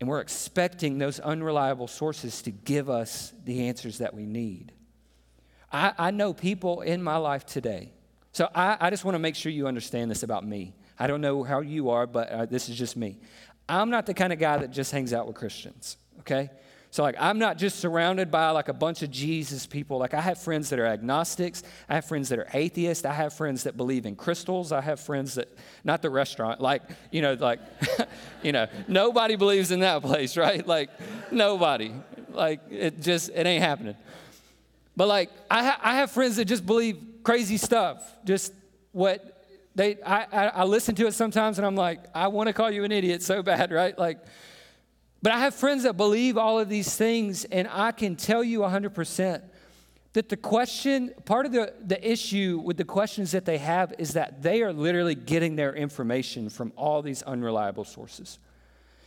And 0.00 0.08
we're 0.08 0.20
expecting 0.20 0.98
those 0.98 1.18
unreliable 1.18 1.88
sources 1.88 2.42
to 2.42 2.50
give 2.50 2.88
us 2.88 3.32
the 3.44 3.66
answers 3.68 3.98
that 3.98 4.14
we 4.14 4.26
need. 4.26 4.72
I, 5.72 5.92
I 5.98 6.10
know 6.10 6.32
people 6.32 6.82
in 6.82 7.02
my 7.02 7.16
life 7.16 7.44
today. 7.44 7.92
So 8.32 8.48
I, 8.54 8.76
I 8.80 8.90
just 8.90 9.04
want 9.04 9.16
to 9.16 9.18
make 9.18 9.34
sure 9.34 9.50
you 9.50 9.66
understand 9.66 10.10
this 10.10 10.22
about 10.22 10.46
me. 10.46 10.74
I 10.98 11.06
don't 11.06 11.20
know 11.20 11.42
how 11.42 11.60
you 11.60 11.90
are, 11.90 12.06
but 12.06 12.30
uh, 12.30 12.46
this 12.46 12.68
is 12.68 12.76
just 12.76 12.96
me. 12.96 13.18
I'm 13.68 13.90
not 13.90 14.06
the 14.06 14.14
kind 14.14 14.32
of 14.32 14.38
guy 14.38 14.56
that 14.58 14.70
just 14.70 14.92
hangs 14.92 15.12
out 15.12 15.26
with 15.26 15.36
Christians, 15.36 15.96
okay? 16.20 16.50
So, 16.90 17.02
like, 17.02 17.16
I'm 17.18 17.38
not 17.38 17.58
just 17.58 17.80
surrounded 17.80 18.30
by 18.30 18.50
like 18.50 18.68
a 18.68 18.72
bunch 18.72 19.02
of 19.02 19.10
Jesus 19.10 19.66
people. 19.66 19.98
Like, 19.98 20.14
I 20.14 20.22
have 20.22 20.38
friends 20.38 20.70
that 20.70 20.78
are 20.78 20.86
agnostics. 20.86 21.62
I 21.88 21.96
have 21.96 22.06
friends 22.06 22.30
that 22.30 22.38
are 22.38 22.48
atheists. 22.54 23.04
I 23.04 23.12
have 23.12 23.34
friends 23.34 23.64
that 23.64 23.76
believe 23.76 24.06
in 24.06 24.16
crystals. 24.16 24.72
I 24.72 24.80
have 24.80 24.98
friends 24.98 25.34
that, 25.34 25.48
not 25.84 26.00
the 26.00 26.08
restaurant, 26.08 26.60
like, 26.60 26.82
you 27.10 27.20
know, 27.20 27.34
like, 27.34 27.60
you 28.42 28.52
know, 28.52 28.66
nobody 28.86 29.36
believes 29.36 29.70
in 29.70 29.80
that 29.80 30.00
place, 30.02 30.36
right? 30.36 30.66
Like, 30.66 30.88
nobody. 31.30 31.92
Like, 32.30 32.60
it 32.70 33.00
just, 33.02 33.30
it 33.30 33.46
ain't 33.46 33.62
happening. 33.62 33.96
But, 34.96 35.08
like, 35.08 35.30
I, 35.50 35.64
ha- 35.64 35.80
I 35.82 35.96
have 35.96 36.10
friends 36.10 36.36
that 36.36 36.46
just 36.46 36.64
believe 36.64 36.96
crazy 37.22 37.58
stuff. 37.58 38.02
Just 38.24 38.54
what 38.92 39.44
they, 39.74 40.02
I, 40.02 40.26
I, 40.32 40.46
I 40.48 40.64
listen 40.64 40.94
to 40.96 41.06
it 41.06 41.12
sometimes 41.12 41.58
and 41.58 41.66
I'm 41.66 41.76
like, 41.76 42.00
I 42.14 42.28
want 42.28 42.48
to 42.48 42.52
call 42.52 42.70
you 42.70 42.84
an 42.84 42.92
idiot 42.92 43.22
so 43.22 43.42
bad, 43.42 43.70
right? 43.82 43.96
Like, 43.98 44.18
but 45.22 45.32
I 45.32 45.40
have 45.40 45.54
friends 45.54 45.82
that 45.82 45.96
believe 45.96 46.36
all 46.36 46.60
of 46.60 46.68
these 46.68 46.94
things, 46.94 47.44
and 47.44 47.68
I 47.70 47.92
can 47.92 48.16
tell 48.16 48.44
you 48.44 48.60
100% 48.60 49.42
that 50.12 50.28
the 50.28 50.36
question, 50.36 51.12
part 51.24 51.44
of 51.46 51.52
the, 51.52 51.72
the 51.84 52.10
issue 52.10 52.60
with 52.64 52.76
the 52.76 52.84
questions 52.84 53.32
that 53.32 53.44
they 53.44 53.58
have 53.58 53.94
is 53.98 54.14
that 54.14 54.42
they 54.42 54.62
are 54.62 54.72
literally 54.72 55.14
getting 55.14 55.56
their 55.56 55.74
information 55.74 56.48
from 56.48 56.72
all 56.76 57.02
these 57.02 57.22
unreliable 57.22 57.84
sources. 57.84 58.38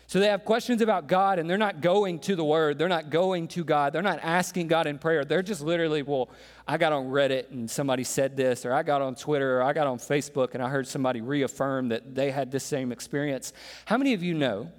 So 0.07 0.19
they 0.19 0.27
have 0.27 0.43
questions 0.43 0.81
about 0.81 1.07
God, 1.07 1.39
and 1.39 1.49
they're 1.49 1.57
not 1.57 1.79
going 1.79 2.19
to 2.19 2.35
the 2.35 2.43
Word. 2.43 2.77
They're 2.77 2.89
not 2.89 3.09
going 3.09 3.47
to 3.49 3.63
God. 3.63 3.93
They're 3.93 4.01
not 4.01 4.19
asking 4.21 4.67
God 4.67 4.85
in 4.85 4.99
prayer. 4.99 5.23
They're 5.23 5.41
just 5.41 5.61
literally, 5.61 6.01
well, 6.01 6.29
I 6.67 6.77
got 6.77 6.91
on 6.91 7.05
Reddit 7.05 7.49
and 7.51 7.71
somebody 7.71 8.03
said 8.03 8.35
this, 8.35 8.65
or 8.65 8.73
I 8.73 8.83
got 8.83 9.01
on 9.01 9.15
Twitter, 9.15 9.59
or 9.59 9.63
I 9.63 9.71
got 9.71 9.87
on 9.87 9.99
Facebook 9.99 10.53
and 10.53 10.61
I 10.61 10.67
heard 10.67 10.85
somebody 10.85 11.21
reaffirm 11.21 11.87
that 11.89 12.13
they 12.13 12.29
had 12.29 12.51
this 12.51 12.65
same 12.65 12.91
experience. 12.91 13.53
How 13.85 13.97
many 13.97 14.13
of 14.13 14.21
you 14.21 14.33
know 14.33 14.69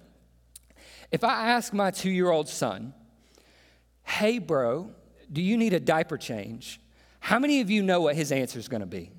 if 1.13 1.23
I 1.23 1.51
ask 1.51 1.73
my 1.73 1.91
two 1.91 2.11
year 2.11 2.31
old 2.31 2.49
son, 2.49 2.95
hey, 4.03 4.39
bro, 4.39 4.91
do 5.31 5.43
you 5.43 5.57
need 5.57 5.75
a 5.75 5.81
diaper 5.81 6.17
change? 6.17 6.81
How 7.21 7.39
many 7.39 7.61
of 7.61 7.71
you 7.71 7.83
know 7.83 8.01
what 8.01 8.17
his 8.17 8.33
answer 8.33 8.59
is 8.59 8.67
going 8.67 8.81
to 8.81 8.87
be? 8.87 9.13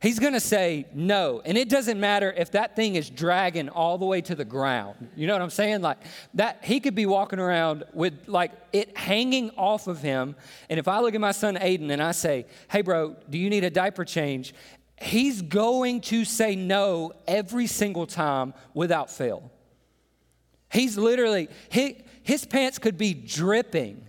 He's 0.00 0.20
going 0.20 0.34
to 0.34 0.40
say 0.40 0.86
no. 0.94 1.42
And 1.44 1.58
it 1.58 1.68
doesn't 1.68 1.98
matter 1.98 2.32
if 2.36 2.52
that 2.52 2.76
thing 2.76 2.94
is 2.94 3.10
dragging 3.10 3.68
all 3.68 3.98
the 3.98 4.06
way 4.06 4.20
to 4.20 4.36
the 4.36 4.44
ground. 4.44 5.08
You 5.16 5.26
know 5.26 5.32
what 5.32 5.42
I'm 5.42 5.50
saying? 5.50 5.80
Like 5.80 5.98
that 6.34 6.58
he 6.62 6.78
could 6.78 6.94
be 6.94 7.06
walking 7.06 7.40
around 7.40 7.84
with 7.92 8.28
like 8.28 8.52
it 8.72 8.96
hanging 8.96 9.50
off 9.56 9.88
of 9.88 10.00
him. 10.00 10.36
And 10.68 10.78
if 10.78 10.86
I 10.86 11.00
look 11.00 11.14
at 11.14 11.20
my 11.20 11.32
son 11.32 11.56
Aiden 11.56 11.90
and 11.90 12.00
I 12.00 12.12
say, 12.12 12.46
"Hey 12.70 12.82
bro, 12.82 13.16
do 13.28 13.38
you 13.38 13.50
need 13.50 13.64
a 13.64 13.70
diaper 13.70 14.04
change?" 14.04 14.54
He's 15.00 15.42
going 15.42 16.00
to 16.02 16.24
say 16.24 16.54
no 16.54 17.12
every 17.26 17.66
single 17.66 18.06
time 18.06 18.54
without 18.74 19.10
fail. 19.10 19.50
He's 20.70 20.98
literally, 20.98 21.48
he, 21.70 21.98
his 22.22 22.44
pants 22.44 22.78
could 22.78 22.98
be 22.98 23.14
dripping, 23.14 24.06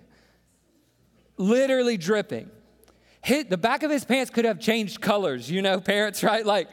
literally 1.37 1.97
dripping. 1.97 2.49
Hit, 3.21 3.49
the 3.49 3.57
back 3.57 3.83
of 3.83 3.91
his 3.91 4.05
pants 4.05 4.29
could 4.29 4.45
have 4.45 4.59
changed 4.59 5.01
colors, 5.01 5.49
you 5.49 5.61
know, 5.61 5.79
parents, 5.81 6.23
right? 6.23 6.45
Like, 6.45 6.69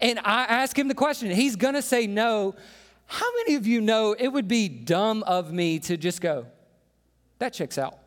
and 0.00 0.18
I 0.20 0.44
ask 0.44 0.78
him 0.78 0.88
the 0.88 0.94
question, 0.94 1.30
he's 1.30 1.56
gonna 1.56 1.82
say 1.82 2.06
no. 2.06 2.54
How 3.06 3.26
many 3.36 3.54
of 3.54 3.66
you 3.66 3.80
know 3.80 4.14
it 4.18 4.28
would 4.28 4.48
be 4.48 4.68
dumb 4.68 5.22
of 5.24 5.52
me 5.52 5.78
to 5.80 5.96
just 5.96 6.20
go, 6.20 6.46
that 7.38 7.52
checks 7.52 7.78
out? 7.78 7.98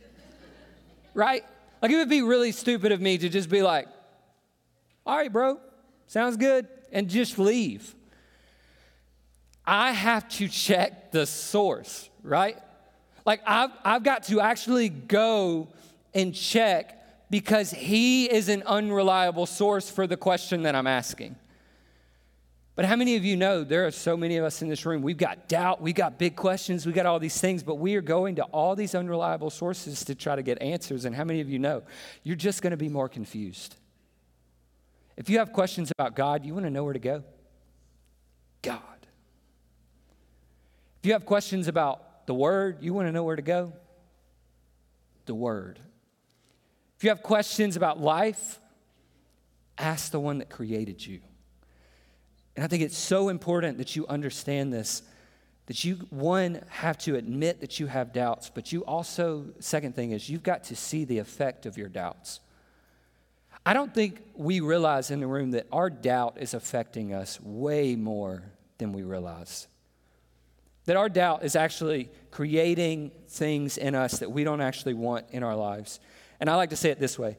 right? 1.14 1.44
Like, 1.82 1.90
it 1.90 1.96
would 1.96 2.08
be 2.08 2.22
really 2.22 2.52
stupid 2.52 2.92
of 2.92 3.00
me 3.00 3.18
to 3.18 3.28
just 3.28 3.50
be 3.50 3.62
like, 3.62 3.88
all 5.04 5.16
right, 5.16 5.30
bro, 5.30 5.60
sounds 6.06 6.36
good, 6.36 6.66
and 6.92 7.08
just 7.08 7.38
leave. 7.38 7.94
I 9.66 9.92
have 9.92 10.28
to 10.30 10.48
check 10.48 11.12
the 11.12 11.26
source, 11.26 12.08
right? 12.22 12.58
Like, 13.24 13.40
I've, 13.46 13.70
I've 13.84 14.02
got 14.02 14.24
to 14.24 14.40
actually 14.40 14.88
go 14.88 15.68
and 16.12 16.34
check 16.34 17.30
because 17.30 17.70
he 17.70 18.30
is 18.30 18.48
an 18.48 18.62
unreliable 18.64 19.46
source 19.46 19.90
for 19.90 20.06
the 20.06 20.16
question 20.16 20.62
that 20.62 20.74
I'm 20.74 20.86
asking. 20.86 21.36
But 22.76 22.84
how 22.84 22.96
many 22.96 23.16
of 23.16 23.24
you 23.24 23.36
know 23.36 23.62
there 23.62 23.86
are 23.86 23.92
so 23.92 24.16
many 24.16 24.36
of 24.36 24.44
us 24.44 24.60
in 24.60 24.68
this 24.68 24.84
room? 24.84 25.00
We've 25.00 25.16
got 25.16 25.48
doubt, 25.48 25.80
we've 25.80 25.94
got 25.94 26.18
big 26.18 26.34
questions, 26.34 26.84
we've 26.84 26.94
got 26.94 27.06
all 27.06 27.20
these 27.20 27.40
things, 27.40 27.62
but 27.62 27.76
we 27.76 27.94
are 27.94 28.00
going 28.00 28.34
to 28.36 28.42
all 28.44 28.74
these 28.74 28.94
unreliable 28.94 29.50
sources 29.50 30.04
to 30.06 30.14
try 30.14 30.34
to 30.34 30.42
get 30.42 30.60
answers. 30.60 31.04
And 31.04 31.14
how 31.14 31.24
many 31.24 31.40
of 31.40 31.48
you 31.48 31.60
know 31.60 31.82
you're 32.24 32.36
just 32.36 32.62
going 32.62 32.72
to 32.72 32.76
be 32.76 32.88
more 32.88 33.08
confused? 33.08 33.76
If 35.16 35.30
you 35.30 35.38
have 35.38 35.52
questions 35.52 35.92
about 35.96 36.16
God, 36.16 36.44
you 36.44 36.52
want 36.52 36.66
to 36.66 36.70
know 36.70 36.82
where 36.82 36.92
to 36.92 36.98
go? 36.98 37.22
God. 38.62 38.93
If 41.04 41.08
you 41.08 41.12
have 41.12 41.26
questions 41.26 41.68
about 41.68 42.26
the 42.26 42.32
Word, 42.32 42.78
you 42.80 42.94
want 42.94 43.08
to 43.08 43.12
know 43.12 43.24
where 43.24 43.36
to 43.36 43.42
go? 43.42 43.74
The 45.26 45.34
Word. 45.34 45.78
If 46.96 47.04
you 47.04 47.10
have 47.10 47.22
questions 47.22 47.76
about 47.76 48.00
life, 48.00 48.58
ask 49.76 50.10
the 50.10 50.18
one 50.18 50.38
that 50.38 50.48
created 50.48 51.04
you. 51.04 51.20
And 52.56 52.64
I 52.64 52.68
think 52.68 52.82
it's 52.82 52.96
so 52.96 53.28
important 53.28 53.76
that 53.76 53.94
you 53.94 54.06
understand 54.06 54.72
this 54.72 55.02
that 55.66 55.84
you, 55.84 55.96
one, 56.08 56.62
have 56.70 56.96
to 57.00 57.16
admit 57.16 57.60
that 57.60 57.78
you 57.78 57.86
have 57.86 58.14
doubts, 58.14 58.50
but 58.54 58.72
you 58.72 58.82
also, 58.86 59.44
second 59.58 59.94
thing 59.94 60.12
is, 60.12 60.30
you've 60.30 60.42
got 60.42 60.64
to 60.64 60.74
see 60.74 61.04
the 61.04 61.18
effect 61.18 61.66
of 61.66 61.76
your 61.76 61.90
doubts. 61.90 62.40
I 63.66 63.74
don't 63.74 63.92
think 63.92 64.22
we 64.34 64.60
realize 64.60 65.10
in 65.10 65.20
the 65.20 65.26
room 65.26 65.50
that 65.50 65.66
our 65.70 65.90
doubt 65.90 66.38
is 66.40 66.54
affecting 66.54 67.12
us 67.12 67.38
way 67.42 67.94
more 67.94 68.42
than 68.78 68.94
we 68.94 69.02
realize. 69.02 69.68
That 70.86 70.96
our 70.96 71.08
doubt 71.08 71.44
is 71.44 71.56
actually 71.56 72.10
creating 72.30 73.12
things 73.28 73.78
in 73.78 73.94
us 73.94 74.18
that 74.18 74.30
we 74.30 74.44
don't 74.44 74.60
actually 74.60 74.94
want 74.94 75.26
in 75.30 75.42
our 75.42 75.56
lives. 75.56 76.00
And 76.40 76.50
I 76.50 76.56
like 76.56 76.70
to 76.70 76.76
say 76.76 76.90
it 76.90 76.98
this 76.98 77.18
way 77.18 77.36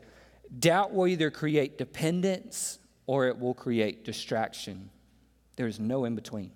doubt 0.60 0.94
will 0.94 1.08
either 1.08 1.32
create 1.32 1.78
dependence 1.78 2.80
or 3.08 3.28
it 3.28 3.40
will 3.40 3.54
create 3.54 4.04
distraction. 4.04 4.90
There's 5.58 5.80
no 5.80 6.06
in 6.06 6.16
between. 6.16 6.52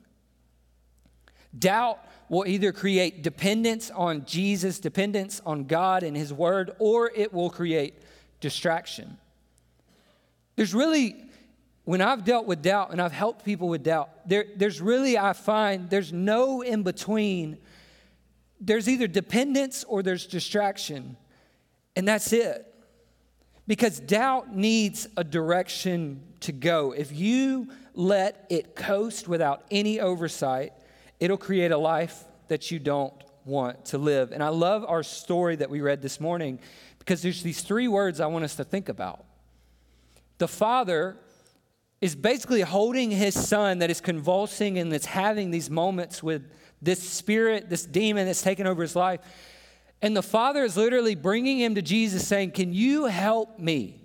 Doubt 1.58 2.00
will 2.30 2.46
either 2.46 2.72
create 2.72 3.24
dependence 3.24 3.90
on 3.90 4.26
Jesus, 4.26 4.80
dependence 4.80 5.42
on 5.46 5.66
God 5.66 6.04
and 6.04 6.16
His 6.16 6.32
Word, 6.32 6.72
or 6.80 7.12
it 7.16 7.34
will 7.34 7.50
create 7.50 7.96
distraction. 8.40 9.18
There's 10.56 10.74
really, 10.74 11.16
when 11.90 12.02
I've 12.02 12.24
dealt 12.24 12.46
with 12.46 12.62
doubt 12.62 12.92
and 12.92 13.02
I've 13.02 13.12
helped 13.12 13.44
people 13.44 13.68
with 13.68 13.82
doubt, 13.82 14.12
there, 14.24 14.46
there's 14.56 14.80
really, 14.80 15.18
I 15.18 15.34
find, 15.34 15.90
there's 15.90 16.14
no 16.14 16.62
in 16.62 16.84
between. 16.84 17.58
There's 18.62 18.88
either 18.88 19.08
dependence 19.08 19.84
or 19.86 20.04
there's 20.04 20.28
distraction, 20.28 21.18
and 21.96 22.08
that's 22.08 22.32
it. 22.32 22.72
Because 23.66 24.00
doubt 24.00 24.56
needs 24.56 25.08
a 25.18 25.24
direction 25.24 26.22
to 26.42 26.52
go. 26.52 26.92
If 26.92 27.12
you 27.12 27.70
let 27.96 28.46
it 28.52 28.76
coast 28.76 29.28
without 29.28 29.64
any 29.72 30.00
oversight, 30.00 30.74
it'll 31.20 31.38
create 31.38 31.72
a 31.72 31.78
life 31.80 32.24
that 32.50 32.70
you 32.70 32.78
don't 32.78 33.16
want 33.46 33.86
to 33.86 33.98
live. 33.98 34.32
And 34.32 34.44
I 34.44 34.50
love 34.50 34.86
our 34.88 35.02
story 35.02 35.56
that 35.56 35.72
we 35.72 35.82
read 35.82 36.04
this 36.04 36.20
morning 36.20 36.60
because 37.00 37.24
there's 37.24 37.42
these 37.42 37.64
three 37.64 37.88
words 37.88 38.20
I 38.20 38.28
want 38.28 38.46
us 38.46 38.58
to 38.58 38.64
think 38.64 38.90
about. 38.90 39.26
The 40.38 40.48
father 40.48 41.18
is 42.02 42.16
basically 42.16 42.62
holding 42.62 43.12
his 43.12 43.34
son 43.34 43.80
that 43.80 43.90
is 43.90 44.00
convulsing 44.02 44.78
and 44.78 44.92
that's 44.92 45.06
having 45.06 45.52
these 45.52 45.70
moments 45.70 46.24
with 46.24 46.50
this 46.82 47.02
spirit, 47.02 47.70
this 47.70 47.86
demon 47.86 48.26
that's 48.26 48.42
taken 48.42 48.66
over 48.66 48.82
his 48.82 48.96
life. 48.96 49.20
And 50.02 50.16
the 50.16 50.24
father 50.24 50.64
is 50.64 50.78
literally 50.78 51.16
bringing 51.16 51.60
him 51.60 51.76
to 51.76 51.82
Jesus 51.82 52.26
saying, 52.26 52.52
Can 52.52 52.74
you 52.74 53.06
help 53.06 53.60
me? 53.60 54.00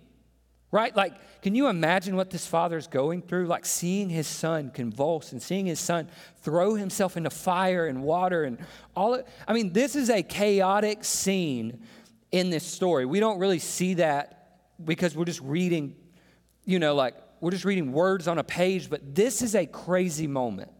Right? 0.73 0.95
Like, 0.95 1.15
can 1.41 1.55
you 1.55 1.69
imagine 1.69 2.17
what 2.17 2.31
this 2.31 2.47
father 2.47 2.77
is 2.77 2.87
going 2.87 3.21
through? 3.23 3.47
Like 3.47 3.67
seeing 3.67 4.09
his 4.09 4.27
son 4.27 4.71
convulse 4.71 5.31
and 5.31 5.41
seeing 5.41 5.67
his 5.67 5.79
son 5.79 6.09
throw 6.39 6.75
himself 6.75 7.17
into 7.17 7.29
fire 7.29 7.87
and 7.87 8.03
water 8.03 8.45
and 8.45 8.59
all 8.97 9.13
it. 9.13 9.29
I 9.47 9.53
mean, 9.53 9.75
this 9.75 9.95
is 9.95 10.09
a 10.09 10.23
chaotic 10.23 11.05
scene 11.05 11.85
in 12.33 12.49
this 12.49 12.65
story. 12.65 13.05
We 13.05 13.21
don't 13.21 13.39
really 13.39 13.59
see 13.59 13.95
that 13.95 14.63
because 14.83 15.15
we're 15.15 15.27
just 15.27 15.43
reading, 15.43 15.95
you 16.65 16.79
know, 16.79 16.95
like 16.95 17.15
we're 17.45 17.51
just 17.51 17.67
reading 17.67 17.93
words 17.93 18.27
on 18.27 18.39
a 18.39 18.45
page, 18.45 18.89
but 18.89 19.15
this 19.15 19.43
is 19.43 19.55
a 19.55 19.67
crazy 19.67 20.27
moment 20.27 20.71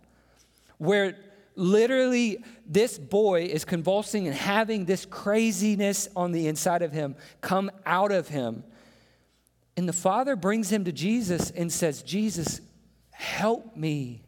where 0.79 1.15
literally 1.57 2.43
this 2.67 2.99
boy 2.99 3.43
is 3.43 3.67
convulsing 3.67 4.27
and 4.27 4.35
having 4.35 4.87
this 4.87 5.05
craziness 5.05 6.09
on 6.17 6.33
the 6.33 6.49
inside 6.49 6.81
of 6.81 6.91
him 6.91 7.17
come 7.43 7.71
out 7.85 8.13
of 8.13 8.29
him 8.29 8.65
and 9.77 9.87
the 9.87 9.93
father 9.93 10.37
brings 10.37 10.71
him 10.71 10.85
to 10.85 10.93
Jesus 10.93 11.51
and 11.51 11.71
says, 11.71 12.03
Jesus, 12.03 12.63
help 13.11 13.77
me. 13.77 14.23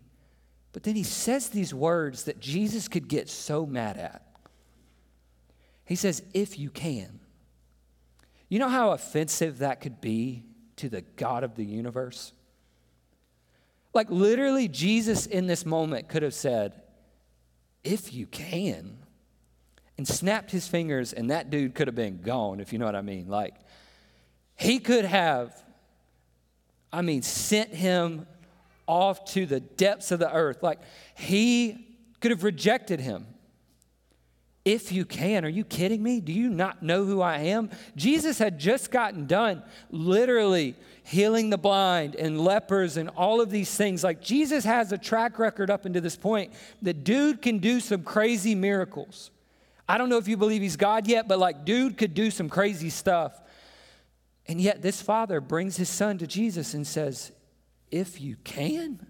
But 0.75 0.83
then 0.83 0.95
he 0.95 1.05
says 1.05 1.49
these 1.49 1.73
words 1.73 2.25
that 2.25 2.39
Jesus 2.39 2.87
could 2.87 3.09
get 3.09 3.31
so 3.31 3.65
mad 3.65 3.97
at. 3.97 4.27
He 5.87 5.95
says, 5.95 6.23
if 6.35 6.59
you 6.59 6.69
can. 6.69 7.21
You 8.51 8.59
know 8.59 8.69
how 8.69 8.91
offensive 8.91 9.59
that 9.59 9.81
could 9.81 10.03
be 10.03 10.45
to 10.77 10.89
the 10.89 11.03
God 11.03 11.45
of 11.45 11.55
the 11.55 11.65
universe? 11.65 12.33
Like, 13.95 14.11
literally, 14.11 14.69
Jesus 14.69 15.27
in 15.27 15.47
this 15.47 15.65
moment 15.65 16.09
could 16.09 16.23
have 16.23 16.35
said, 16.35 16.83
if 17.83 18.13
you 18.13 18.27
can, 18.27 18.99
and 19.97 20.07
snapped 20.07 20.51
his 20.51 20.69
fingers, 20.69 21.13
and 21.13 21.31
that 21.31 21.49
dude 21.49 21.75
could 21.75 21.89
have 21.89 21.95
been 21.95 22.21
gone, 22.21 22.61
if 22.61 22.73
you 22.73 22.79
know 22.79 22.85
what 22.85 22.97
I 22.97 23.01
mean. 23.01 23.29
Like, 23.29 23.55
he 24.55 24.79
could 24.79 25.07
have, 25.07 25.55
I 26.93 27.01
mean, 27.03 27.23
sent 27.23 27.71
him 27.71 28.27
off 28.87 29.25
to 29.33 29.47
the 29.47 29.61
depths 29.61 30.11
of 30.11 30.19
the 30.19 30.33
earth. 30.33 30.63
Like, 30.63 30.81
he 31.17 31.97
could 32.21 32.31
have 32.31 32.45
rejected 32.45 33.01
him. 33.01 33.27
If 34.67 34.91
you 34.91 35.05
can, 35.05 35.45
are 35.45 35.49
you 35.49 35.63
kidding 35.63 36.03
me? 36.03 36.21
Do 36.21 36.33
you 36.33 36.51
not 36.51 36.83
know 36.83 37.05
who 37.05 37.21
I 37.23 37.39
am? 37.39 37.71
Jesus 37.95 38.41
had 38.41 38.59
just 38.59 38.91
gotten 38.91 39.27
done 39.29 39.63
literally 39.93 40.75
healing 41.05 41.51
the 41.51 41.57
blind 41.57 42.17
and 42.17 42.41
lepers 42.41 42.97
and 42.97 43.09
all 43.11 43.41
of 43.41 43.49
these 43.49 43.73
things. 43.77 44.03
Like, 44.03 44.21
Jesus 44.21 44.65
has 44.65 44.91
a 44.91 44.99
track 44.99 45.39
record 45.39 45.71
up 45.71 45.85
until 45.85 46.03
this 46.03 46.17
point. 46.17 46.53
The 46.83 46.93
dude 46.93 47.43
can 47.43 47.59
do 47.59 47.79
some 47.79 48.03
crazy 48.03 48.57
miracles. 48.57 49.31
I 49.89 49.99
don't 49.99 50.09
know 50.09 50.19
if 50.19 50.27
you 50.27 50.37
believe 50.37 50.63
he's 50.63 50.77
God 50.77 51.07
yet, 51.07 51.29
but 51.29 51.39
like, 51.39 51.65
dude 51.65 51.97
could 51.97 52.13
do 52.13 52.33
some 52.33 52.49
crazy 52.49 52.91
stuff. 52.91 53.41
And 54.49 54.61
yet, 54.61 54.83
this 54.83 55.01
father 55.01 55.41
brings 55.41 55.77
his 55.77 55.89
son 55.89 56.19
to 56.19 56.27
Jesus 56.27 56.75
and 56.75 56.85
says, 56.85 57.31
If 57.93 58.21
you 58.21 58.35
can. 58.43 59.07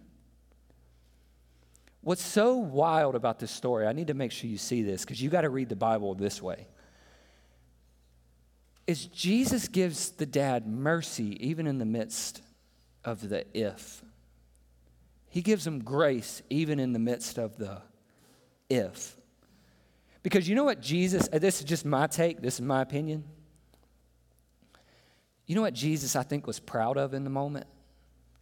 What's 2.06 2.22
so 2.22 2.54
wild 2.54 3.16
about 3.16 3.40
this 3.40 3.50
story, 3.50 3.84
I 3.84 3.92
need 3.92 4.06
to 4.06 4.14
make 4.14 4.30
sure 4.30 4.48
you 4.48 4.58
see 4.58 4.82
this 4.82 5.00
because 5.04 5.20
you 5.20 5.28
got 5.28 5.40
to 5.40 5.50
read 5.50 5.68
the 5.68 5.74
Bible 5.74 6.14
this 6.14 6.40
way, 6.40 6.68
is 8.86 9.06
Jesus 9.06 9.66
gives 9.66 10.10
the 10.10 10.24
dad 10.24 10.68
mercy 10.68 11.36
even 11.44 11.66
in 11.66 11.78
the 11.78 11.84
midst 11.84 12.42
of 13.04 13.28
the 13.28 13.44
if. 13.58 14.04
He 15.30 15.42
gives 15.42 15.66
him 15.66 15.80
grace 15.80 16.42
even 16.48 16.78
in 16.78 16.92
the 16.92 17.00
midst 17.00 17.38
of 17.38 17.56
the 17.56 17.82
if. 18.70 19.16
Because 20.22 20.48
you 20.48 20.54
know 20.54 20.62
what 20.62 20.80
Jesus, 20.80 21.26
this 21.26 21.58
is 21.58 21.64
just 21.64 21.84
my 21.84 22.06
take, 22.06 22.40
this 22.40 22.54
is 22.54 22.60
my 22.60 22.82
opinion. 22.82 23.24
You 25.46 25.56
know 25.56 25.62
what 25.62 25.74
Jesus, 25.74 26.14
I 26.14 26.22
think, 26.22 26.46
was 26.46 26.60
proud 26.60 26.98
of 26.98 27.14
in 27.14 27.24
the 27.24 27.30
moment? 27.30 27.66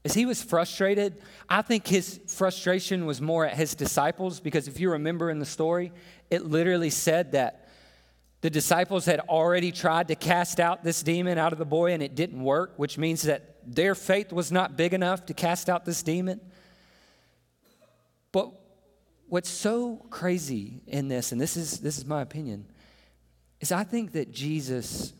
As 0.05 0.13
he 0.13 0.27
was 0.27 0.43
frustrated, 0.43 1.17
I 1.49 1.63
think 1.63 1.87
his 1.87 2.21
frustration 2.27 3.07
was 3.07 3.23
more 3.23 3.47
at 3.47 3.57
his 3.57 3.75
disciples 3.75 4.39
because 4.39 4.69
if 4.69 4.79
you 4.79 4.91
remember 4.91 5.31
in 5.31 5.39
the 5.39 5.47
story, 5.47 5.93
it 6.31 6.45
literally 6.45 6.91
said 6.91 7.33
that 7.33 7.69
the 8.43 8.51
disciples 8.51 9.07
had 9.07 9.21
already 9.21 9.73
tried 9.73 10.09
to 10.09 10.15
cast 10.15 10.61
out 10.61 10.85
this 10.85 11.03
demon 11.03 11.39
out 11.39 11.55
of 11.55 11.59
the 11.59 11.65
boy 11.65 11.93
and 11.93 12.03
it 12.03 12.15
didn't 12.15 12.43
work, 12.43 12.75
which 12.77 12.99
means 12.99 13.23
that 13.23 13.57
their 13.67 13.95
faith 13.95 14.31
was 14.31 14.53
not 14.53 14.77
big 14.77 14.93
enough 14.93 15.25
to 15.27 15.33
cast 15.33 15.71
out 15.71 15.87
this 15.87 16.03
demon. 16.03 16.39
But 18.31 18.53
what's 19.29 19.49
so 19.49 20.05
crazy 20.11 20.83
in 20.87 21.09
this, 21.09 21.33
and 21.33 21.41
this 21.41 21.57
is, 21.57 21.81
this 21.81 21.97
is 21.97 22.05
my 22.05 22.21
opinion, 22.21 22.67
is 23.61 23.73
I 23.73 23.85
think 23.85 24.13
that 24.13 24.31
Jesus 24.31 25.15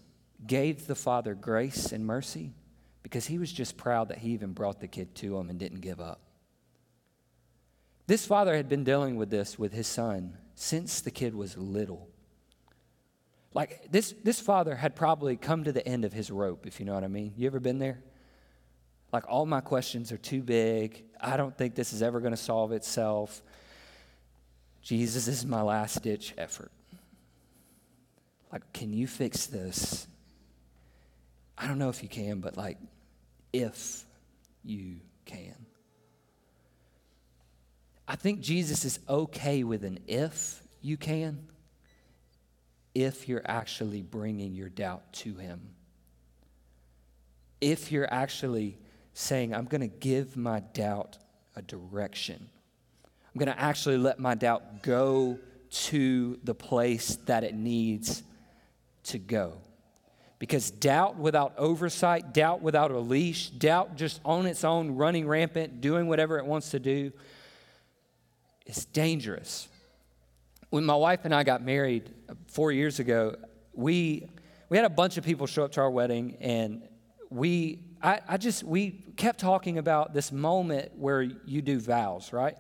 gave 0.47 0.87
the 0.87 0.95
father 0.95 1.35
grace 1.35 1.93
and 1.93 2.05
mercy 2.05 2.53
because 3.05 3.27
he 3.27 3.39
was 3.39 3.53
just 3.53 3.77
proud 3.77 4.09
that 4.09 4.19
he 4.19 4.31
even 4.31 4.53
brought 4.53 4.81
the 4.81 4.89
kid 4.89 5.15
to 5.15 5.37
him 5.37 5.51
and 5.51 5.59
didn't 5.59 5.83
give 5.83 6.01
up. 6.01 6.21
This 8.09 8.27
father 8.27 8.57
had 8.57 8.69
been 8.69 8.83
dealing 8.83 9.17
with 9.17 9.31
this 9.31 9.57
with 9.59 9.73
his 9.73 9.87
son 9.87 10.37
since 10.57 11.01
the 11.01 11.11
kid 11.13 11.35
was 11.35 11.57
little. 11.57 12.09
Like 13.53 13.93
this, 13.93 14.15
this 14.25 14.41
father 14.41 14.75
had 14.75 14.97
probably 14.97 15.37
come 15.37 15.65
to 15.65 15.73
the 15.73 15.87
end 15.87 16.05
of 16.05 16.13
his 16.13 16.31
rope, 16.31 16.67
if 16.67 16.81
you 16.81 16.87
know 16.87 16.95
what 16.95 17.05
I 17.05 17.09
mean. 17.09 17.35
You 17.37 17.47
ever 17.47 17.61
been 17.61 17.79
there? 17.79 18.03
Like, 19.13 19.27
all 19.29 19.47
my 19.47 19.61
questions 19.61 20.11
are 20.11 20.17
too 20.17 20.43
big. 20.43 21.05
I 21.21 21.37
don't 21.37 21.57
think 21.57 21.77
this 21.77 21.93
is 21.93 22.03
ever 22.03 22.19
going 22.19 22.33
to 22.33 22.37
solve 22.37 22.73
itself. 22.73 23.43
Jesus 24.83 25.27
this 25.27 25.39
is 25.39 25.47
my 25.47 25.63
last 25.63 26.03
ditch 26.03 26.35
effort. 26.37 26.73
Like, 28.51 28.73
can 28.73 28.93
you 28.93 29.07
fix 29.07 29.47
this? 29.47 30.09
I 31.57 31.67
don't 31.67 31.79
know 31.79 31.89
if 31.89 32.03
you 32.03 32.09
can, 32.09 32.41
but 32.41 32.57
like, 32.57 32.79
if 33.53 34.05
you 34.65 34.97
can. 35.25 35.55
I 38.07 38.17
think 38.17 38.41
Jesus 38.41 38.85
is 38.85 38.99
okay 39.09 39.65
with 39.65 39.85
an 39.85 40.01
if 40.07 40.63
you 40.83 40.97
can, 40.97 41.47
if 42.95 43.29
you're 43.29 43.43
actually 43.45 44.03
bringing 44.03 44.55
your 44.55 44.69
doubt 44.69 45.13
to 45.15 45.35
Him. 45.37 45.61
If 47.61 47.91
you're 47.91 48.13
actually 48.13 48.77
saying, 49.15 49.55
I'm 49.55 49.65
going 49.65 49.81
to 49.81 49.87
give 49.87 50.37
my 50.37 50.61
doubt 50.61 51.19
a 51.57 51.63
direction, 51.63 52.51
I'm 53.07 53.39
going 53.39 53.53
to 53.53 53.61
actually 53.61 53.97
let 53.97 54.19
my 54.19 54.35
doubt 54.35 54.83
go 54.83 55.39
to 55.71 56.39
the 56.45 56.55
place 56.55 57.17
that 57.27 57.43
it 57.43 57.55
needs 57.55 58.23
to 59.05 59.19
go. 59.19 59.55
Because 60.39 60.71
doubt 60.71 61.17
without 61.17 61.55
oversight, 61.57 62.35
doubt 62.35 62.61
without 62.61 62.91
a 62.91 62.99
leash, 62.99 63.51
doubt 63.51 63.97
just 63.97 64.21
on 64.25 64.47
its 64.47 64.65
own, 64.65 64.97
running 64.97 65.27
rampant, 65.27 65.81
doing 65.81 66.07
whatever 66.07 66.39
it 66.39 66.45
wants 66.45 66.71
to 66.71 66.79
do, 66.79 67.13
is 68.67 68.85
dangerous. 68.87 69.69
When 70.71 70.85
my 70.85 70.97
wife 70.97 71.21
and 71.25 71.35
I 71.35 71.45
got 71.45 71.63
married 71.63 72.11
uh, 72.29 72.35
four 72.49 72.73
years 72.73 72.99
ago, 72.99 73.37
we, 73.75 74.29
we 74.69 74.77
had 74.77 74.87
a 74.87 74.91
bunch 74.91 75.17
of 75.17 75.25
people 75.25 75.47
show 75.47 75.65
up 75.65 75.73
to 75.73 75.81
our 75.81 75.91
wedding, 75.91 76.37
and 76.41 76.83
we, 77.31 77.81
I, 78.03 78.21
I 78.29 78.37
just, 78.37 78.65
we 78.65 79.05
kept 79.17 79.39
talking 79.39 79.79
about 79.79 80.15
this 80.15 80.33
moment 80.33 80.93
where 80.97 81.23
you 81.23 81.63
do 81.63 81.79
vows, 81.79 82.33
right? 82.33 82.57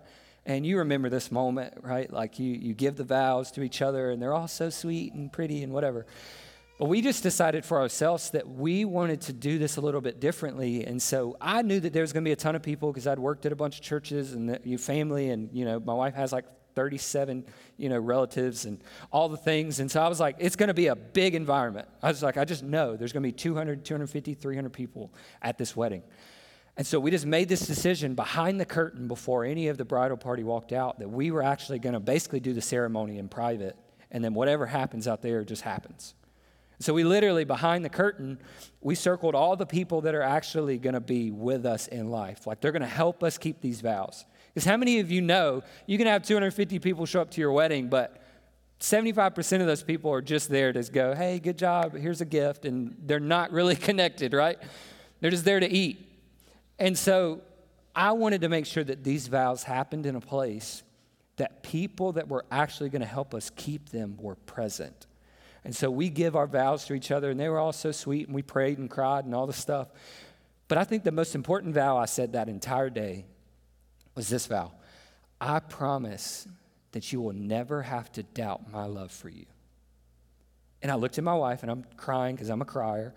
And 0.46 0.66
you 0.66 0.78
remember 0.78 1.08
this 1.08 1.32
moment, 1.32 1.74
right? 1.82 2.12
Like 2.12 2.38
you, 2.38 2.52
you 2.52 2.74
give 2.74 2.96
the 2.96 3.04
vows 3.04 3.50
to 3.52 3.62
each 3.62 3.80
other, 3.82 4.10
and 4.10 4.20
they're 4.20 4.34
all 4.34 4.48
so 4.48 4.70
sweet 4.70 5.14
and 5.14 5.32
pretty 5.32 5.62
and 5.62 5.72
whatever. 5.72 6.06
But 6.78 6.86
we 6.86 7.02
just 7.02 7.22
decided 7.22 7.64
for 7.64 7.80
ourselves 7.80 8.30
that 8.30 8.48
we 8.48 8.84
wanted 8.84 9.20
to 9.22 9.32
do 9.32 9.58
this 9.58 9.76
a 9.76 9.80
little 9.80 10.00
bit 10.00 10.18
differently. 10.18 10.84
And 10.84 11.00
so 11.00 11.36
I 11.40 11.62
knew 11.62 11.78
that 11.78 11.92
there 11.92 12.02
was 12.02 12.12
going 12.12 12.24
to 12.24 12.28
be 12.28 12.32
a 12.32 12.36
ton 12.36 12.56
of 12.56 12.62
people 12.62 12.90
because 12.90 13.06
I'd 13.06 13.18
worked 13.18 13.46
at 13.46 13.52
a 13.52 13.56
bunch 13.56 13.76
of 13.76 13.82
churches 13.82 14.32
and 14.32 14.58
your 14.64 14.80
family, 14.80 15.30
and 15.30 15.50
you 15.52 15.64
know, 15.64 15.78
my 15.78 15.94
wife 15.94 16.14
has 16.14 16.32
like 16.32 16.46
37, 16.74 17.44
you 17.76 17.88
know, 17.88 17.98
relatives 17.98 18.64
and 18.64 18.82
all 19.12 19.28
the 19.28 19.36
things. 19.36 19.78
And 19.78 19.88
so 19.88 20.02
I 20.02 20.08
was 20.08 20.18
like, 20.18 20.36
it's 20.40 20.56
going 20.56 20.68
to 20.68 20.74
be 20.74 20.88
a 20.88 20.96
big 20.96 21.36
environment. 21.36 21.86
I 22.02 22.08
was 22.08 22.24
like, 22.24 22.36
I 22.36 22.44
just 22.44 22.64
know 22.64 22.96
there's 22.96 23.12
going 23.12 23.22
to 23.22 23.28
be 23.28 23.32
200, 23.32 23.84
250, 23.84 24.34
300 24.34 24.72
people 24.72 25.12
at 25.42 25.58
this 25.58 25.76
wedding. 25.76 26.02
And 26.76 26.84
so 26.84 26.98
we 26.98 27.12
just 27.12 27.26
made 27.26 27.48
this 27.48 27.68
decision 27.68 28.16
behind 28.16 28.58
the 28.60 28.64
curtain 28.64 29.06
before 29.06 29.44
any 29.44 29.68
of 29.68 29.78
the 29.78 29.84
bridal 29.84 30.16
party 30.16 30.42
walked 30.42 30.72
out 30.72 30.98
that 30.98 31.08
we 31.08 31.30
were 31.30 31.42
actually 31.42 31.78
going 31.78 31.92
to 31.92 32.00
basically 32.00 32.40
do 32.40 32.52
the 32.52 32.60
ceremony 32.60 33.18
in 33.18 33.28
private. 33.28 33.76
And 34.10 34.24
then 34.24 34.34
whatever 34.34 34.66
happens 34.66 35.06
out 35.06 35.22
there 35.22 35.44
just 35.44 35.62
happens. 35.62 36.14
So 36.80 36.92
we 36.92 37.04
literally, 37.04 37.44
behind 37.44 37.84
the 37.84 37.88
curtain, 37.88 38.38
we 38.80 38.94
circled 38.94 39.34
all 39.34 39.56
the 39.56 39.66
people 39.66 40.02
that 40.02 40.14
are 40.14 40.22
actually 40.22 40.78
going 40.78 40.94
to 40.94 41.00
be 41.00 41.30
with 41.30 41.64
us 41.66 41.86
in 41.86 42.10
life. 42.10 42.46
Like 42.46 42.60
they're 42.60 42.72
going 42.72 42.82
to 42.82 42.88
help 42.88 43.22
us 43.22 43.38
keep 43.38 43.60
these 43.60 43.80
vows. 43.80 44.24
Because 44.52 44.64
how 44.64 44.76
many 44.76 45.00
of 45.00 45.10
you 45.10 45.20
know 45.20 45.62
you 45.86 45.98
can 45.98 46.06
have 46.06 46.22
250 46.22 46.78
people 46.78 47.06
show 47.06 47.20
up 47.20 47.30
to 47.32 47.40
your 47.40 47.52
wedding, 47.52 47.88
but 47.88 48.20
75% 48.80 49.60
of 49.60 49.66
those 49.66 49.82
people 49.82 50.12
are 50.12 50.20
just 50.20 50.48
there 50.48 50.72
to 50.72 50.82
go, 50.82 51.14
hey, 51.14 51.38
good 51.38 51.56
job, 51.56 51.96
here's 51.96 52.20
a 52.20 52.26
gift, 52.26 52.64
and 52.64 52.96
they're 53.04 53.20
not 53.20 53.50
really 53.52 53.76
connected, 53.88 54.32
right? 54.32 54.58
They're 55.20 55.30
just 55.30 55.44
there 55.44 55.60
to 55.60 55.70
eat. 55.70 56.06
And 56.78 56.98
so 56.98 57.40
I 57.94 58.12
wanted 58.12 58.40
to 58.42 58.48
make 58.48 58.66
sure 58.66 58.84
that 58.84 59.04
these 59.04 59.28
vows 59.28 59.62
happened 59.62 60.06
in 60.06 60.16
a 60.16 60.20
place 60.20 60.82
that 61.36 61.62
people 61.62 62.12
that 62.12 62.28
were 62.28 62.44
actually 62.50 62.90
going 62.90 63.00
to 63.00 63.08
help 63.08 63.34
us 63.34 63.50
keep 63.56 63.88
them 63.88 64.16
were 64.18 64.36
present. 64.36 65.06
And 65.64 65.74
so 65.74 65.90
we 65.90 66.10
give 66.10 66.36
our 66.36 66.46
vows 66.46 66.84
to 66.86 66.94
each 66.94 67.10
other, 67.10 67.30
and 67.30 67.40
they 67.40 67.48
were 67.48 67.58
all 67.58 67.72
so 67.72 67.90
sweet, 67.90 68.26
and 68.26 68.34
we 68.34 68.42
prayed 68.42 68.78
and 68.78 68.90
cried 68.90 69.24
and 69.24 69.34
all 69.34 69.46
the 69.46 69.52
stuff. 69.52 69.88
But 70.68 70.78
I 70.78 70.84
think 70.84 71.04
the 71.04 71.12
most 71.12 71.34
important 71.34 71.74
vow 71.74 71.96
I 71.96 72.04
said 72.04 72.32
that 72.32 72.48
entire 72.48 72.90
day 72.90 73.26
was 74.14 74.28
this 74.28 74.46
vow 74.46 74.72
I 75.40 75.60
promise 75.60 76.46
that 76.92 77.12
you 77.12 77.20
will 77.20 77.32
never 77.32 77.82
have 77.82 78.10
to 78.12 78.22
doubt 78.22 78.70
my 78.70 78.84
love 78.84 79.10
for 79.10 79.28
you. 79.28 79.46
And 80.80 80.92
I 80.92 80.96
looked 80.96 81.18
at 81.18 81.24
my 81.24 81.34
wife, 81.34 81.62
and 81.62 81.70
I'm 81.70 81.84
crying 81.96 82.36
because 82.36 82.50
I'm 82.50 82.62
a 82.62 82.66
crier. 82.66 83.14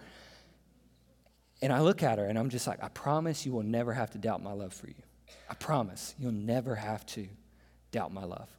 And 1.62 1.74
I 1.74 1.82
look 1.82 2.02
at 2.02 2.18
her, 2.18 2.26
and 2.26 2.40
I'm 2.40 2.50
just 2.50 2.66
like, 2.66 2.84
I 2.84 2.88
promise 2.90 3.46
you 3.46 3.52
will 3.52 3.64
never 3.64 3.94
have 3.94 4.12
to 4.12 4.18
doubt 4.18 4.42
my 4.42 4.54
love 4.54 4.74
for 4.74 4.88
you. 4.88 5.04
I 5.50 5.54
promise 5.54 6.16
you'll 6.18 6.32
never 6.32 6.76
have 6.76 7.06
to 7.08 7.28
doubt 7.92 8.14
my 8.14 8.24
love. 8.24 8.50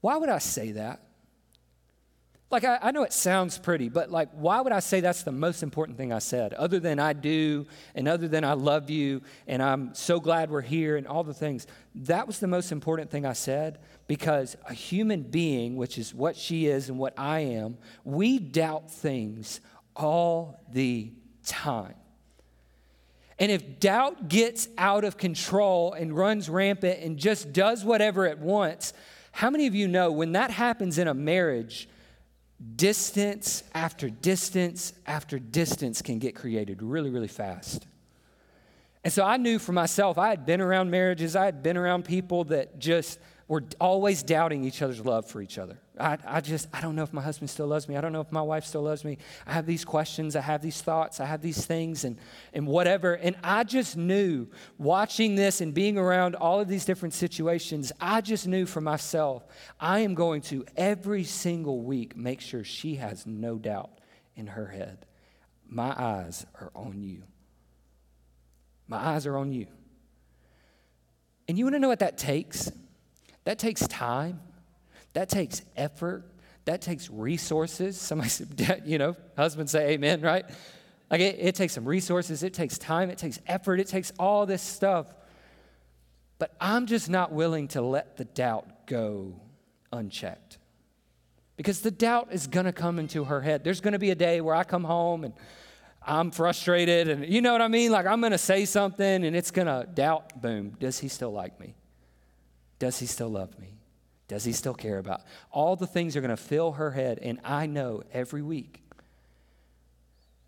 Why 0.00 0.16
would 0.16 0.28
I 0.28 0.38
say 0.38 0.72
that? 0.72 1.00
Like, 2.52 2.64
I, 2.64 2.78
I, 2.82 2.90
know 2.90 3.02
it 3.02 3.14
sounds 3.14 3.56
pretty, 3.56 3.88
but 3.88 4.10
like, 4.10 4.28
why 4.32 4.60
would 4.60 4.74
I 4.74 4.80
say 4.80 5.00
that's 5.00 5.22
the 5.22 5.32
most 5.32 5.62
important 5.62 5.96
thing 5.96 6.12
I 6.12 6.18
said? 6.18 6.52
Other 6.52 6.78
than 6.78 6.98
I 6.98 7.14
do, 7.14 7.66
and 7.94 8.06
other 8.06 8.28
than 8.28 8.44
I 8.44 8.52
love 8.52 8.90
you, 8.90 9.22
and 9.46 9.62
I'm 9.62 9.94
so 9.94 10.20
glad 10.20 10.50
we're 10.50 10.60
here, 10.60 10.98
and 10.98 11.06
all 11.06 11.24
the 11.24 11.32
things. 11.32 11.66
That 11.94 12.26
was 12.26 12.40
the 12.40 12.46
most 12.46 12.70
important 12.70 13.10
thing 13.10 13.24
I 13.24 13.32
said 13.32 13.78
because 14.06 14.54
a 14.68 14.74
human 14.74 15.22
being, 15.22 15.76
which 15.76 15.96
is 15.96 16.14
what 16.14 16.36
she 16.36 16.66
is 16.66 16.90
and 16.90 16.98
what 16.98 17.14
I 17.16 17.40
am, 17.40 17.78
we 18.04 18.38
doubt 18.38 18.90
things 18.90 19.62
all 19.96 20.60
the 20.70 21.10
time. 21.46 21.94
And 23.38 23.50
if 23.50 23.80
doubt 23.80 24.28
gets 24.28 24.68
out 24.76 25.04
of 25.04 25.16
control 25.16 25.94
and 25.94 26.14
runs 26.14 26.50
rampant 26.50 27.00
and 27.00 27.16
just 27.16 27.54
does 27.54 27.82
whatever 27.82 28.26
it 28.26 28.38
wants, 28.38 28.92
how 29.32 29.48
many 29.48 29.66
of 29.66 29.74
you 29.74 29.88
know 29.88 30.12
when 30.12 30.32
that 30.32 30.50
happens 30.50 30.98
in 30.98 31.08
a 31.08 31.14
marriage, 31.14 31.88
distance 32.76 33.64
after 33.74 34.08
distance 34.08 34.92
after 35.06 35.38
distance 35.38 36.02
can 36.02 36.18
get 36.18 36.34
created 36.34 36.82
really, 36.82 37.10
really 37.10 37.28
fast. 37.28 37.86
And 39.04 39.12
so 39.12 39.24
I 39.24 39.36
knew 39.36 39.58
for 39.58 39.72
myself, 39.72 40.16
I 40.16 40.28
had 40.28 40.46
been 40.46 40.60
around 40.60 40.90
marriages, 40.90 41.34
I 41.34 41.44
had 41.44 41.62
been 41.62 41.76
around 41.76 42.04
people 42.04 42.44
that 42.44 42.78
just 42.78 43.18
were 43.48 43.64
always 43.80 44.22
doubting 44.22 44.64
each 44.64 44.80
other's 44.80 45.04
love 45.04 45.26
for 45.26 45.42
each 45.42 45.58
other. 45.58 45.78
I, 46.00 46.16
I 46.26 46.40
just, 46.40 46.68
I 46.72 46.80
don't 46.80 46.96
know 46.96 47.02
if 47.02 47.12
my 47.12 47.20
husband 47.20 47.50
still 47.50 47.66
loves 47.66 47.86
me. 47.86 47.96
I 47.96 48.00
don't 48.00 48.12
know 48.12 48.22
if 48.22 48.32
my 48.32 48.40
wife 48.40 48.64
still 48.64 48.82
loves 48.82 49.04
me. 49.04 49.18
I 49.46 49.52
have 49.52 49.66
these 49.66 49.84
questions, 49.84 50.34
I 50.34 50.40
have 50.40 50.62
these 50.62 50.80
thoughts, 50.80 51.20
I 51.20 51.26
have 51.26 51.42
these 51.42 51.66
things, 51.66 52.04
and, 52.04 52.18
and 52.54 52.66
whatever. 52.66 53.14
And 53.14 53.36
I 53.44 53.64
just 53.64 53.96
knew, 53.96 54.48
watching 54.78 55.34
this 55.34 55.60
and 55.60 55.74
being 55.74 55.98
around 55.98 56.34
all 56.34 56.60
of 56.60 56.68
these 56.68 56.86
different 56.86 57.12
situations, 57.12 57.92
I 58.00 58.22
just 58.22 58.46
knew 58.46 58.64
for 58.64 58.80
myself, 58.80 59.46
I 59.78 60.00
am 60.00 60.14
going 60.14 60.40
to 60.42 60.64
every 60.76 61.24
single 61.24 61.82
week 61.82 62.16
make 62.16 62.40
sure 62.40 62.64
she 62.64 62.94
has 62.96 63.26
no 63.26 63.58
doubt 63.58 63.90
in 64.34 64.46
her 64.46 64.68
head. 64.68 65.04
My 65.68 65.94
eyes 65.96 66.46
are 66.58 66.70
on 66.74 67.02
you. 67.02 67.22
My 68.88 68.98
eyes 68.98 69.26
are 69.26 69.36
on 69.36 69.52
you. 69.52 69.66
And 71.48 71.58
you 71.58 71.66
want 71.66 71.74
to 71.74 71.80
know 71.80 71.88
what 71.88 71.98
that 71.98 72.16
takes? 72.16 72.72
That 73.44 73.58
takes 73.58 73.86
time, 73.88 74.40
that 75.12 75.28
takes 75.28 75.62
effort, 75.76 76.24
that 76.64 76.80
takes 76.80 77.10
resources. 77.10 78.00
Somebody 78.00 78.30
said, 78.30 78.82
you 78.86 78.98
know, 78.98 79.16
husbands 79.36 79.72
say 79.72 79.90
amen, 79.90 80.20
right? 80.20 80.44
Like 81.10 81.20
it, 81.20 81.36
it 81.38 81.54
takes 81.54 81.74
some 81.74 81.84
resources, 81.84 82.42
it 82.42 82.54
takes 82.54 82.78
time, 82.78 83.10
it 83.10 83.18
takes 83.18 83.38
effort, 83.46 83.80
it 83.80 83.88
takes 83.88 84.12
all 84.18 84.46
this 84.46 84.62
stuff. 84.62 85.06
But 86.38 86.56
I'm 86.60 86.86
just 86.86 87.08
not 87.08 87.32
willing 87.32 87.68
to 87.68 87.82
let 87.82 88.16
the 88.16 88.24
doubt 88.24 88.86
go 88.86 89.34
unchecked. 89.92 90.58
Because 91.56 91.82
the 91.82 91.90
doubt 91.90 92.28
is 92.32 92.46
going 92.46 92.66
to 92.66 92.72
come 92.72 92.98
into 92.98 93.24
her 93.24 93.42
head. 93.42 93.62
There's 93.62 93.80
going 93.80 93.92
to 93.92 93.98
be 93.98 94.10
a 94.10 94.14
day 94.14 94.40
where 94.40 94.54
I 94.54 94.64
come 94.64 94.84
home 94.84 95.22
and 95.22 95.34
I'm 96.04 96.32
frustrated, 96.32 97.08
and 97.08 97.28
you 97.28 97.40
know 97.40 97.52
what 97.52 97.62
I 97.62 97.68
mean? 97.68 97.92
Like 97.92 98.06
I'm 98.06 98.20
going 98.20 98.32
to 98.32 98.38
say 98.38 98.64
something 98.64 99.24
and 99.24 99.36
it's 99.36 99.50
going 99.50 99.68
to 99.68 99.86
doubt, 99.92 100.40
boom, 100.40 100.76
does 100.80 100.98
he 100.98 101.08
still 101.08 101.30
like 101.30 101.60
me? 101.60 101.76
Does 102.78 102.98
he 102.98 103.06
still 103.06 103.28
love 103.28 103.56
me? 103.60 103.76
Does 104.28 104.44
he 104.44 104.52
still 104.52 104.74
care 104.74 104.98
about? 104.98 105.22
All 105.50 105.76
the 105.76 105.86
things 105.86 106.16
are 106.16 106.20
going 106.20 106.30
to 106.30 106.36
fill 106.36 106.72
her 106.72 106.92
head, 106.92 107.18
and 107.20 107.40
I 107.44 107.66
know 107.66 108.02
every 108.12 108.42
week. 108.42 108.82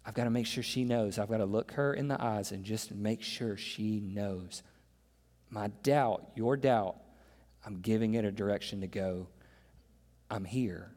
I've 0.06 0.14
got 0.14 0.24
to 0.24 0.30
make 0.30 0.46
sure 0.46 0.62
she 0.62 0.84
knows. 0.84 1.18
I've 1.18 1.28
got 1.28 1.38
to 1.38 1.46
look 1.46 1.72
her 1.72 1.94
in 1.94 2.08
the 2.08 2.22
eyes 2.22 2.52
and 2.52 2.64
just 2.64 2.94
make 2.94 3.22
sure 3.22 3.56
she 3.56 4.00
knows. 4.00 4.62
My 5.48 5.68
doubt, 5.82 6.30
your 6.34 6.56
doubt, 6.56 6.96
I'm 7.64 7.80
giving 7.80 8.14
it 8.14 8.24
a 8.24 8.30
direction 8.30 8.82
to 8.82 8.86
go. 8.86 9.28
I'm 10.30 10.44
here. 10.44 10.90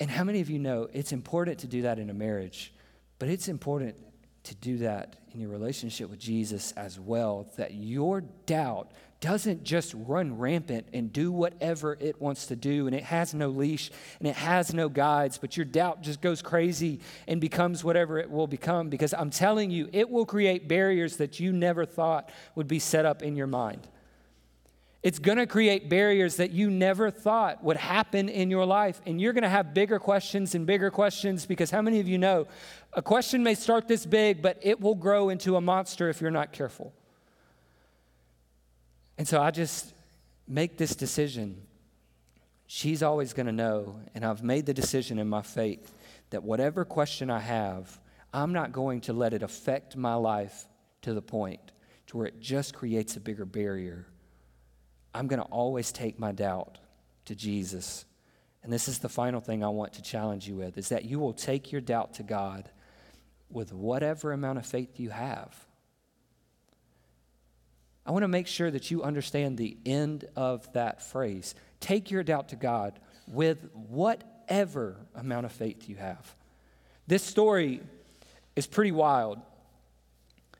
And 0.00 0.10
how 0.10 0.24
many 0.24 0.40
of 0.40 0.50
you 0.50 0.58
know 0.58 0.88
it's 0.92 1.12
important 1.12 1.58
to 1.60 1.66
do 1.66 1.82
that 1.82 1.98
in 1.98 2.10
a 2.10 2.14
marriage, 2.14 2.72
but 3.18 3.28
it's 3.28 3.48
important 3.48 3.96
to 4.44 4.54
do 4.56 4.78
that 4.78 5.16
in 5.32 5.40
your 5.40 5.50
relationship 5.50 6.10
with 6.10 6.18
Jesus 6.18 6.72
as 6.72 6.98
well, 6.98 7.48
that 7.56 7.74
your 7.74 8.22
doubt 8.46 8.90
doesn't 9.22 9.62
just 9.62 9.94
run 9.94 10.36
rampant 10.36 10.88
and 10.92 11.12
do 11.12 11.30
whatever 11.30 11.96
it 12.00 12.20
wants 12.20 12.46
to 12.46 12.56
do, 12.56 12.88
and 12.88 12.94
it 12.94 13.04
has 13.04 13.32
no 13.32 13.48
leash 13.48 13.90
and 14.18 14.26
it 14.26 14.34
has 14.34 14.74
no 14.74 14.88
guides, 14.88 15.38
but 15.38 15.56
your 15.56 15.64
doubt 15.64 16.02
just 16.02 16.20
goes 16.20 16.42
crazy 16.42 17.00
and 17.28 17.40
becomes 17.40 17.84
whatever 17.84 18.18
it 18.18 18.28
will 18.28 18.48
become. 18.48 18.90
Because 18.90 19.14
I'm 19.14 19.30
telling 19.30 19.70
you, 19.70 19.88
it 19.92 20.10
will 20.10 20.26
create 20.26 20.68
barriers 20.68 21.16
that 21.18 21.38
you 21.38 21.52
never 21.52 21.86
thought 21.86 22.30
would 22.56 22.66
be 22.66 22.80
set 22.80 23.06
up 23.06 23.22
in 23.22 23.36
your 23.36 23.46
mind. 23.46 23.86
It's 25.04 25.20
going 25.20 25.38
to 25.38 25.46
create 25.46 25.88
barriers 25.88 26.36
that 26.36 26.50
you 26.50 26.68
never 26.68 27.10
thought 27.10 27.62
would 27.62 27.76
happen 27.76 28.28
in 28.28 28.50
your 28.50 28.66
life. 28.66 29.00
And 29.06 29.20
you're 29.20 29.32
going 29.32 29.42
to 29.42 29.48
have 29.48 29.72
bigger 29.72 30.00
questions 30.00 30.56
and 30.56 30.66
bigger 30.66 30.90
questions 30.90 31.46
because 31.46 31.70
how 31.70 31.80
many 31.80 32.00
of 32.00 32.08
you 32.08 32.18
know 32.18 32.48
a 32.92 33.02
question 33.02 33.44
may 33.44 33.54
start 33.54 33.86
this 33.86 34.04
big, 34.04 34.42
but 34.42 34.58
it 34.62 34.80
will 34.80 34.96
grow 34.96 35.28
into 35.28 35.54
a 35.56 35.60
monster 35.60 36.08
if 36.08 36.20
you're 36.20 36.30
not 36.32 36.52
careful? 36.52 36.92
And 39.22 39.28
so 39.28 39.40
I 39.40 39.52
just 39.52 39.94
make 40.48 40.78
this 40.78 40.96
decision. 40.96 41.62
She's 42.66 43.04
always 43.04 43.32
going 43.32 43.46
to 43.46 43.52
know, 43.52 44.00
and 44.16 44.24
I've 44.24 44.42
made 44.42 44.66
the 44.66 44.74
decision 44.74 45.20
in 45.20 45.28
my 45.28 45.42
faith 45.42 45.94
that 46.30 46.42
whatever 46.42 46.84
question 46.84 47.30
I 47.30 47.38
have, 47.38 48.00
I'm 48.34 48.52
not 48.52 48.72
going 48.72 49.00
to 49.02 49.12
let 49.12 49.32
it 49.32 49.44
affect 49.44 49.96
my 49.96 50.14
life 50.14 50.66
to 51.02 51.14
the 51.14 51.22
point 51.22 51.60
to 52.08 52.16
where 52.16 52.26
it 52.26 52.40
just 52.40 52.74
creates 52.74 53.14
a 53.14 53.20
bigger 53.20 53.44
barrier 53.44 54.08
I'm 55.14 55.28
going 55.28 55.38
to 55.38 55.46
always 55.46 55.92
take 55.92 56.18
my 56.18 56.32
doubt 56.32 56.78
to 57.26 57.36
Jesus. 57.36 58.04
And 58.64 58.72
this 58.72 58.88
is 58.88 58.98
the 58.98 59.08
final 59.08 59.40
thing 59.40 59.62
I 59.62 59.68
want 59.68 59.92
to 59.92 60.02
challenge 60.02 60.48
you 60.48 60.56
with 60.56 60.76
is 60.78 60.88
that 60.88 61.04
you 61.04 61.20
will 61.20 61.32
take 61.32 61.70
your 61.70 61.80
doubt 61.80 62.14
to 62.14 62.24
God 62.24 62.68
with 63.48 63.72
whatever 63.72 64.32
amount 64.32 64.58
of 64.58 64.66
faith 64.66 64.98
you 64.98 65.10
have. 65.10 65.54
I 68.04 68.10
want 68.10 68.24
to 68.24 68.28
make 68.28 68.46
sure 68.46 68.70
that 68.70 68.90
you 68.90 69.02
understand 69.02 69.58
the 69.58 69.76
end 69.86 70.24
of 70.34 70.70
that 70.72 71.02
phrase. 71.02 71.54
Take 71.80 72.10
your 72.10 72.22
doubt 72.22 72.48
to 72.48 72.56
God 72.56 72.98
with 73.28 73.68
whatever 73.72 74.96
amount 75.14 75.46
of 75.46 75.52
faith 75.52 75.88
you 75.88 75.96
have. 75.96 76.34
This 77.06 77.22
story 77.22 77.80
is 78.56 78.66
pretty 78.66 78.92
wild 78.92 79.40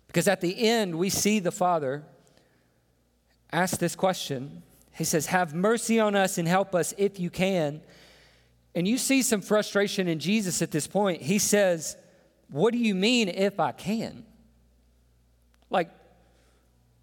because 0.07 0.29
at 0.29 0.41
the 0.41 0.69
end, 0.69 0.95
we 0.95 1.09
see 1.09 1.39
the 1.39 1.51
Father 1.51 2.05
ask 3.53 3.79
this 3.79 3.97
question. 3.97 4.63
He 4.93 5.05
says, 5.05 5.27
Have 5.27 5.55
mercy 5.55 5.99
on 5.99 6.15
us 6.15 6.39
and 6.39 6.47
help 6.47 6.75
us 6.75 6.95
if 6.99 7.19
you 7.19 7.31
can. 7.31 7.81
And 8.75 8.87
you 8.87 8.99
see 8.99 9.23
some 9.23 9.41
frustration 9.41 10.09
in 10.09 10.19
Jesus 10.19 10.63
at 10.63 10.71
this 10.71 10.87
point. 10.87 11.23
He 11.23 11.39
says, 11.39 11.97
What 12.51 12.73
do 12.73 12.79
you 12.79 12.95
mean 12.95 13.29
if 13.29 13.59
I 13.59 13.73
can? 13.73 14.25
Like, 15.71 15.91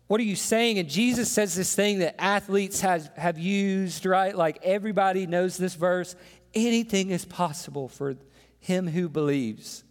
what 0.09 0.19
are 0.19 0.25
you 0.25 0.35
saying? 0.35 0.77
And 0.77 0.89
Jesus 0.89 1.31
says 1.31 1.55
this 1.55 1.73
thing 1.73 1.99
that 1.99 2.21
athletes 2.21 2.81
has, 2.81 3.09
have 3.15 3.39
used, 3.39 4.05
right? 4.05 4.35
Like 4.35 4.59
everybody 4.61 5.25
knows 5.25 5.55
this 5.55 5.75
verse. 5.75 6.15
Anything 6.53 7.11
is 7.11 7.23
possible 7.23 7.87
for 7.87 8.17
him 8.59 8.87
who 8.87 9.07
believes. 9.07 9.85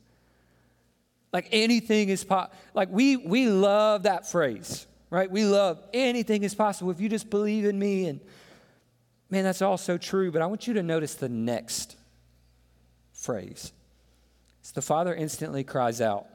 Like 1.32 1.48
anything 1.50 2.10
is 2.10 2.22
possible. 2.22 2.54
Like 2.74 2.90
we, 2.90 3.16
we 3.16 3.48
love 3.48 4.02
that 4.02 4.30
phrase 4.30 4.86
right? 5.10 5.30
We 5.30 5.44
love 5.44 5.82
anything 5.92 6.42
is 6.42 6.54
possible 6.54 6.90
if 6.90 7.00
you 7.00 7.08
just 7.08 7.30
believe 7.30 7.64
in 7.64 7.78
me. 7.78 8.06
And 8.06 8.20
man, 9.30 9.44
that's 9.44 9.62
all 9.62 9.78
so 9.78 9.98
true. 9.98 10.30
But 10.30 10.42
I 10.42 10.46
want 10.46 10.66
you 10.66 10.74
to 10.74 10.82
notice 10.82 11.14
the 11.14 11.28
next 11.28 11.96
phrase. 13.12 13.72
It's 14.60 14.72
the 14.72 14.82
Father 14.82 15.14
instantly 15.14 15.64
cries 15.64 16.00
out, 16.00 16.26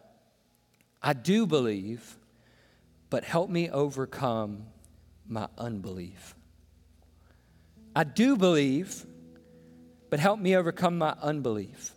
I 1.01 1.13
do 1.13 1.45
believe, 1.45 2.17
but 3.13 3.23
help 3.23 3.47
me 3.47 3.69
overcome 3.69 4.65
my 5.27 5.47
unbelief. 5.55 6.33
I 7.95 8.05
do 8.05 8.35
believe, 8.35 9.05
but 10.09 10.19
help 10.19 10.39
me 10.39 10.55
overcome 10.55 10.97
my 10.97 11.13
unbelief. 11.21 11.91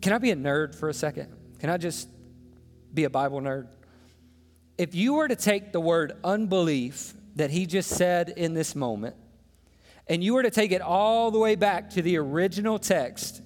Can 0.00 0.14
I 0.14 0.16
be 0.16 0.30
a 0.30 0.36
nerd 0.36 0.74
for 0.74 0.88
a 0.88 0.94
second? 0.94 1.28
Can 1.58 1.68
I 1.68 1.76
just 1.76 2.08
be 2.94 3.04
a 3.04 3.10
Bible 3.10 3.42
nerd? 3.42 3.68
if 4.78 4.94
you 4.94 5.12
were 5.12 5.28
to 5.28 5.36
take 5.36 5.72
the 5.72 5.80
word 5.80 6.14
unbelief 6.24 7.12
that 7.36 7.50
he 7.50 7.66
just 7.66 7.90
said 7.90 8.30
in 8.30 8.54
this 8.54 8.74
moment, 8.74 9.16
and 10.06 10.24
you 10.24 10.32
were 10.32 10.44
to 10.44 10.50
take 10.50 10.72
it 10.72 10.80
all 10.80 11.30
the 11.30 11.38
way 11.38 11.56
back 11.56 11.90
to 11.90 12.00
the 12.00 12.16
original 12.16 12.78
text, 12.78 13.42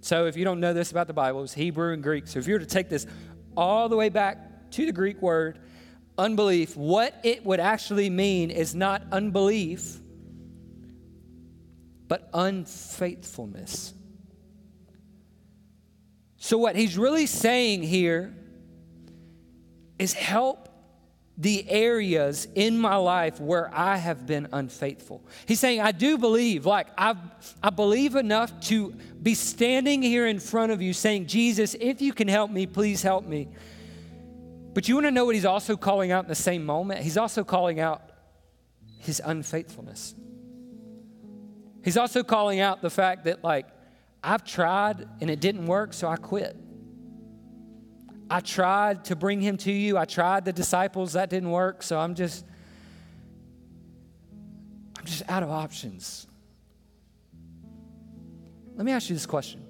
so 0.00 0.26
if 0.26 0.36
you 0.36 0.44
don't 0.44 0.58
know 0.58 0.72
this 0.72 0.90
about 0.90 1.06
the 1.06 1.12
Bible, 1.12 1.44
it's 1.44 1.54
Hebrew 1.54 1.92
and 1.92 2.02
Greek. 2.02 2.26
So 2.26 2.40
if 2.40 2.48
you 2.48 2.54
were 2.54 2.58
to 2.58 2.66
take 2.66 2.88
this 2.88 3.06
all 3.56 3.88
the 3.88 3.96
way 3.96 4.08
back 4.08 4.49
to 4.72 4.86
the 4.86 4.92
Greek 4.92 5.20
word 5.20 5.58
unbelief, 6.20 6.76
what 6.76 7.14
it 7.22 7.44
would 7.44 7.60
actually 7.60 8.10
mean 8.10 8.50
is 8.50 8.74
not 8.74 9.02
unbelief, 9.10 9.98
but 12.06 12.28
unfaithfulness. 12.34 13.94
So, 16.36 16.58
what 16.58 16.76
he's 16.76 16.96
really 16.96 17.26
saying 17.26 17.82
here 17.82 18.34
is 19.98 20.12
help 20.12 20.68
the 21.36 21.68
areas 21.70 22.46
in 22.54 22.76
my 22.78 22.96
life 22.96 23.40
where 23.40 23.70
I 23.74 23.96
have 23.96 24.26
been 24.26 24.48
unfaithful. 24.52 25.24
He's 25.46 25.60
saying, 25.60 25.80
I 25.80 25.92
do 25.92 26.18
believe, 26.18 26.66
like, 26.66 26.88
I, 26.98 27.14
I 27.62 27.70
believe 27.70 28.14
enough 28.14 28.58
to 28.62 28.90
be 29.22 29.34
standing 29.34 30.02
here 30.02 30.26
in 30.26 30.38
front 30.38 30.72
of 30.72 30.82
you 30.82 30.92
saying, 30.92 31.26
Jesus, 31.26 31.74
if 31.80 32.02
you 32.02 32.12
can 32.12 32.28
help 32.28 32.50
me, 32.50 32.66
please 32.66 33.02
help 33.02 33.26
me. 33.26 33.48
But 34.72 34.88
you 34.88 34.94
want 34.94 35.06
to 35.06 35.10
know 35.10 35.24
what 35.24 35.34
he's 35.34 35.44
also 35.44 35.76
calling 35.76 36.12
out 36.12 36.24
in 36.24 36.28
the 36.28 36.34
same 36.34 36.64
moment? 36.64 37.00
He's 37.00 37.16
also 37.16 37.42
calling 37.42 37.80
out 37.80 38.02
his 38.98 39.20
unfaithfulness. 39.24 40.14
He's 41.82 41.96
also 41.96 42.22
calling 42.22 42.60
out 42.60 42.82
the 42.82 42.90
fact 42.90 43.24
that, 43.24 43.42
like, 43.42 43.66
I've 44.22 44.44
tried 44.44 45.08
and 45.20 45.30
it 45.30 45.40
didn't 45.40 45.66
work, 45.66 45.92
so 45.92 46.08
I 46.08 46.16
quit. 46.16 46.56
I 48.28 48.40
tried 48.40 49.06
to 49.06 49.16
bring 49.16 49.40
him 49.40 49.56
to 49.58 49.72
you. 49.72 49.98
I 49.98 50.04
tried 50.04 50.44
the 50.44 50.52
disciples. 50.52 51.14
That 51.14 51.30
didn't 51.30 51.50
work. 51.50 51.82
So 51.82 51.98
I'm 51.98 52.14
just, 52.14 52.44
I'm 54.96 55.04
just 55.04 55.28
out 55.28 55.42
of 55.42 55.50
options. 55.50 56.28
Let 58.76 58.84
me 58.86 58.92
ask 58.92 59.10
you 59.10 59.16
this 59.16 59.26
question 59.26 59.62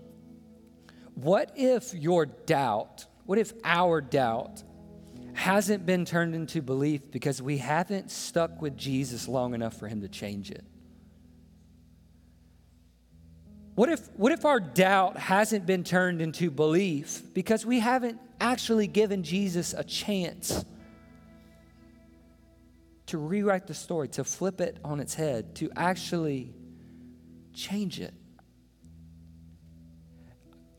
What 1.14 1.52
if 1.56 1.94
your 1.94 2.26
doubt, 2.26 3.06
what 3.24 3.38
if 3.38 3.54
our 3.64 4.02
doubt 4.02 4.62
hasn't 5.34 5.86
been 5.86 6.04
turned 6.04 6.34
into 6.34 6.62
belief 6.62 7.10
because 7.10 7.40
we 7.40 7.58
haven't 7.58 8.10
stuck 8.10 8.60
with 8.60 8.76
Jesus 8.76 9.28
long 9.28 9.54
enough 9.54 9.76
for 9.78 9.88
him 9.88 10.00
to 10.00 10.08
change 10.08 10.50
it? 10.50 10.64
What 13.74 13.88
if, 13.88 14.08
what 14.16 14.32
if 14.32 14.44
our 14.44 14.60
doubt 14.60 15.16
hasn't 15.16 15.64
been 15.64 15.84
turned 15.84 16.20
into 16.20 16.50
belief 16.50 17.22
because 17.32 17.64
we 17.64 17.78
haven't 17.80 18.20
actually 18.40 18.86
given 18.86 19.22
Jesus 19.22 19.72
a 19.72 19.84
chance 19.84 20.64
to 23.06 23.18
rewrite 23.18 23.66
the 23.66 23.74
story, 23.74 24.08
to 24.08 24.24
flip 24.24 24.60
it 24.60 24.78
on 24.84 25.00
its 25.00 25.14
head, 25.14 25.54
to 25.56 25.70
actually 25.76 26.52
change 27.54 28.00
it? 28.00 28.12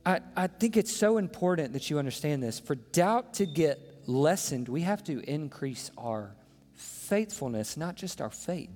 I, 0.06 0.20
I 0.36 0.48
think 0.48 0.78
it's 0.78 0.96
so 0.96 1.18
important 1.18 1.74
that 1.74 1.90
you 1.90 2.00
understand 2.00 2.42
this. 2.42 2.60
For 2.60 2.76
doubt 2.76 3.36
to 3.36 3.46
get 3.46 3.80
lessened, 4.12 4.70
we 4.70 4.82
have 4.82 5.04
to 5.06 5.20
increase 5.30 5.92
our 5.98 6.36
faithfulness, 6.74 7.78
not 7.78 7.96
just 7.96 8.22
our 8.22 8.30
faith. 8.30 8.70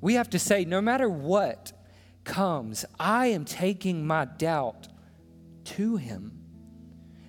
We 0.00 0.14
have 0.14 0.30
to 0.30 0.38
say, 0.38 0.64
no 0.64 0.80
matter 0.80 1.08
what, 1.08 1.72
comes, 2.24 2.84
I 2.98 3.28
am 3.28 3.44
taking 3.44 4.06
my 4.06 4.24
doubt 4.24 4.88
to 5.64 5.96
Him. 5.96 6.40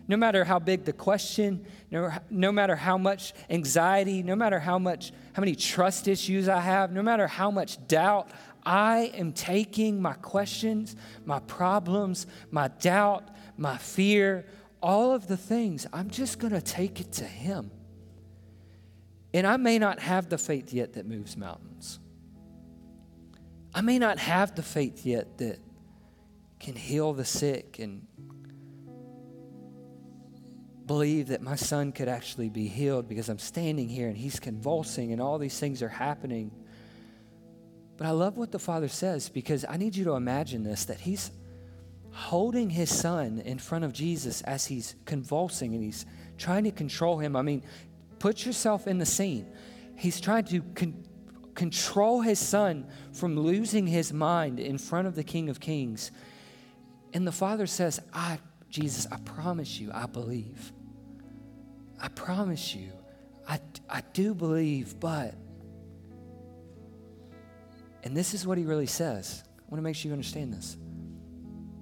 No 0.08 0.18
matter 0.18 0.44
how 0.44 0.60
big 0.60 0.86
the 0.86 0.94
question, 0.94 1.66
no, 1.90 2.12
no 2.30 2.52
matter 2.52 2.76
how 2.76 2.98
much 2.98 3.34
anxiety, 3.50 4.24
no 4.24 4.36
matter 4.36 4.60
how 4.60 4.78
much 4.78 5.12
how 5.34 5.42
many 5.42 5.56
trust 5.56 6.08
issues 6.08 6.48
I 6.48 6.62
have, 6.62 6.92
no 6.92 7.02
matter 7.02 7.28
how 7.28 7.52
much 7.52 7.86
doubt, 7.88 8.30
I 8.66 9.12
am 9.16 9.34
taking 9.34 10.02
my 10.02 10.14
questions, 10.14 10.96
my 11.26 11.40
problems, 11.40 12.26
my 12.52 12.68
doubt, 12.68 13.30
my 13.58 13.78
fear, 13.78 14.46
all 14.86 15.14
of 15.14 15.26
the 15.26 15.36
things, 15.36 15.88
I'm 15.92 16.12
just 16.12 16.38
going 16.38 16.54
to 16.54 16.62
take 16.62 17.02
it 17.02 17.12
to 17.14 17.24
Him. 17.24 17.72
And 19.34 19.48
I 19.48 19.58
may 19.58 19.80
not 19.80 20.00
have 20.00 20.30
the 20.30 20.38
faith 20.38 20.72
yet 20.72 20.94
that 20.94 21.08
moves 21.08 21.36
mountains. 21.36 22.00
I 23.74 23.82
may 23.82 23.98
not 23.98 24.20
have 24.20 24.56
the 24.56 24.62
faith 24.62 25.04
yet 25.04 25.40
that 25.40 25.58
can 26.60 26.76
heal 26.76 27.14
the 27.14 27.26
sick 27.26 27.80
and 27.80 28.06
believe 30.86 31.30
that 31.30 31.42
my 31.42 31.56
son 31.56 31.92
could 31.92 32.08
actually 32.08 32.50
be 32.50 32.68
healed 32.68 33.10
because 33.10 33.28
I'm 33.28 33.40
standing 33.40 33.90
here 33.90 34.08
and 34.08 34.16
he's 34.16 34.40
convulsing 34.40 35.12
and 35.12 35.20
all 35.20 35.40
these 35.40 35.60
things 35.60 35.82
are 35.82 35.90
happening. 35.90 36.52
But 37.98 38.06
I 38.06 38.12
love 38.12 38.38
what 38.38 38.52
the 38.52 38.60
Father 38.60 38.88
says 38.88 39.30
because 39.30 39.66
I 39.68 39.78
need 39.78 39.96
you 39.96 40.04
to 40.06 40.12
imagine 40.12 40.64
this 40.64 40.86
that 40.86 41.00
He's 41.00 41.32
holding 42.16 42.70
His 42.70 42.90
Son 42.90 43.40
in 43.40 43.60
front 43.60 43.84
of 43.84 43.92
Jesus 43.92 44.42
as 44.44 44.66
He's 44.66 44.96
convulsing 45.06 45.74
and 45.76 45.84
He's 45.84 46.06
trying 46.38 46.64
to 46.64 46.72
control 46.72 47.20
Him. 47.20 47.36
I 47.36 47.42
mean, 47.42 47.62
put 48.20 48.46
yourself 48.46 48.88
in 48.88 49.00
the 49.00 49.06
scene. 49.06 49.46
He's 49.98 50.22
trying 50.22 50.46
to 50.46 50.62
con- 50.76 51.04
control 51.56 52.22
His 52.22 52.40
Son 52.40 52.88
from 53.12 53.38
losing 53.38 53.86
His 53.86 54.14
mind 54.14 54.62
in 54.62 54.78
front 54.78 55.08
of 55.08 55.16
the 55.16 55.26
King 55.26 55.50
of 55.50 55.60
Kings. 55.60 56.12
And 57.14 57.28
the 57.28 57.34
Father 57.34 57.68
says, 57.68 58.00
I, 58.14 58.40
Jesus, 58.70 59.08
I 59.12 59.18
promise 59.18 59.78
you, 59.78 59.92
I 59.94 60.06
believe. 60.06 60.72
I 62.02 62.08
promise 62.08 62.74
you, 62.74 62.92
I, 63.48 63.60
I 63.90 64.02
do 64.14 64.34
believe, 64.34 65.02
but. 65.02 65.34
And 68.04 68.16
this 68.16 68.34
is 68.34 68.48
what 68.48 68.58
he 68.58 68.64
really 68.64 68.86
says. 68.86 69.44
I 69.58 69.62
want 69.64 69.80
to 69.80 69.82
make 69.82 69.98
sure 69.98 70.10
you 70.10 70.14
understand 70.14 70.54
this. 70.54 70.78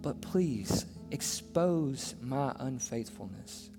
But 0.03 0.21
please 0.21 0.85
expose 1.11 2.13
my 2.21 2.53
unfaithfulness. 2.59 3.71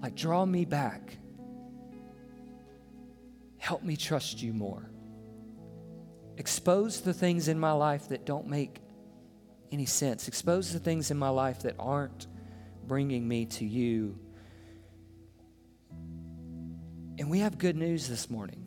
Like, 0.00 0.14
draw 0.14 0.46
me 0.46 0.64
back. 0.64 1.18
Help 3.58 3.82
me 3.82 3.96
trust 3.96 4.40
you 4.40 4.52
more. 4.52 4.88
Expose 6.36 7.00
the 7.00 7.12
things 7.12 7.48
in 7.48 7.58
my 7.58 7.72
life 7.72 8.08
that 8.08 8.24
don't 8.24 8.46
make 8.46 8.78
any 9.72 9.86
sense. 9.86 10.28
Expose 10.28 10.72
the 10.72 10.78
things 10.78 11.10
in 11.10 11.16
my 11.16 11.30
life 11.30 11.62
that 11.62 11.74
aren't 11.78 12.28
bringing 12.86 13.26
me 13.26 13.46
to 13.46 13.64
you. 13.64 14.16
And 17.18 17.28
we 17.28 17.40
have 17.40 17.58
good 17.58 17.76
news 17.76 18.08
this 18.08 18.30
morning 18.30 18.63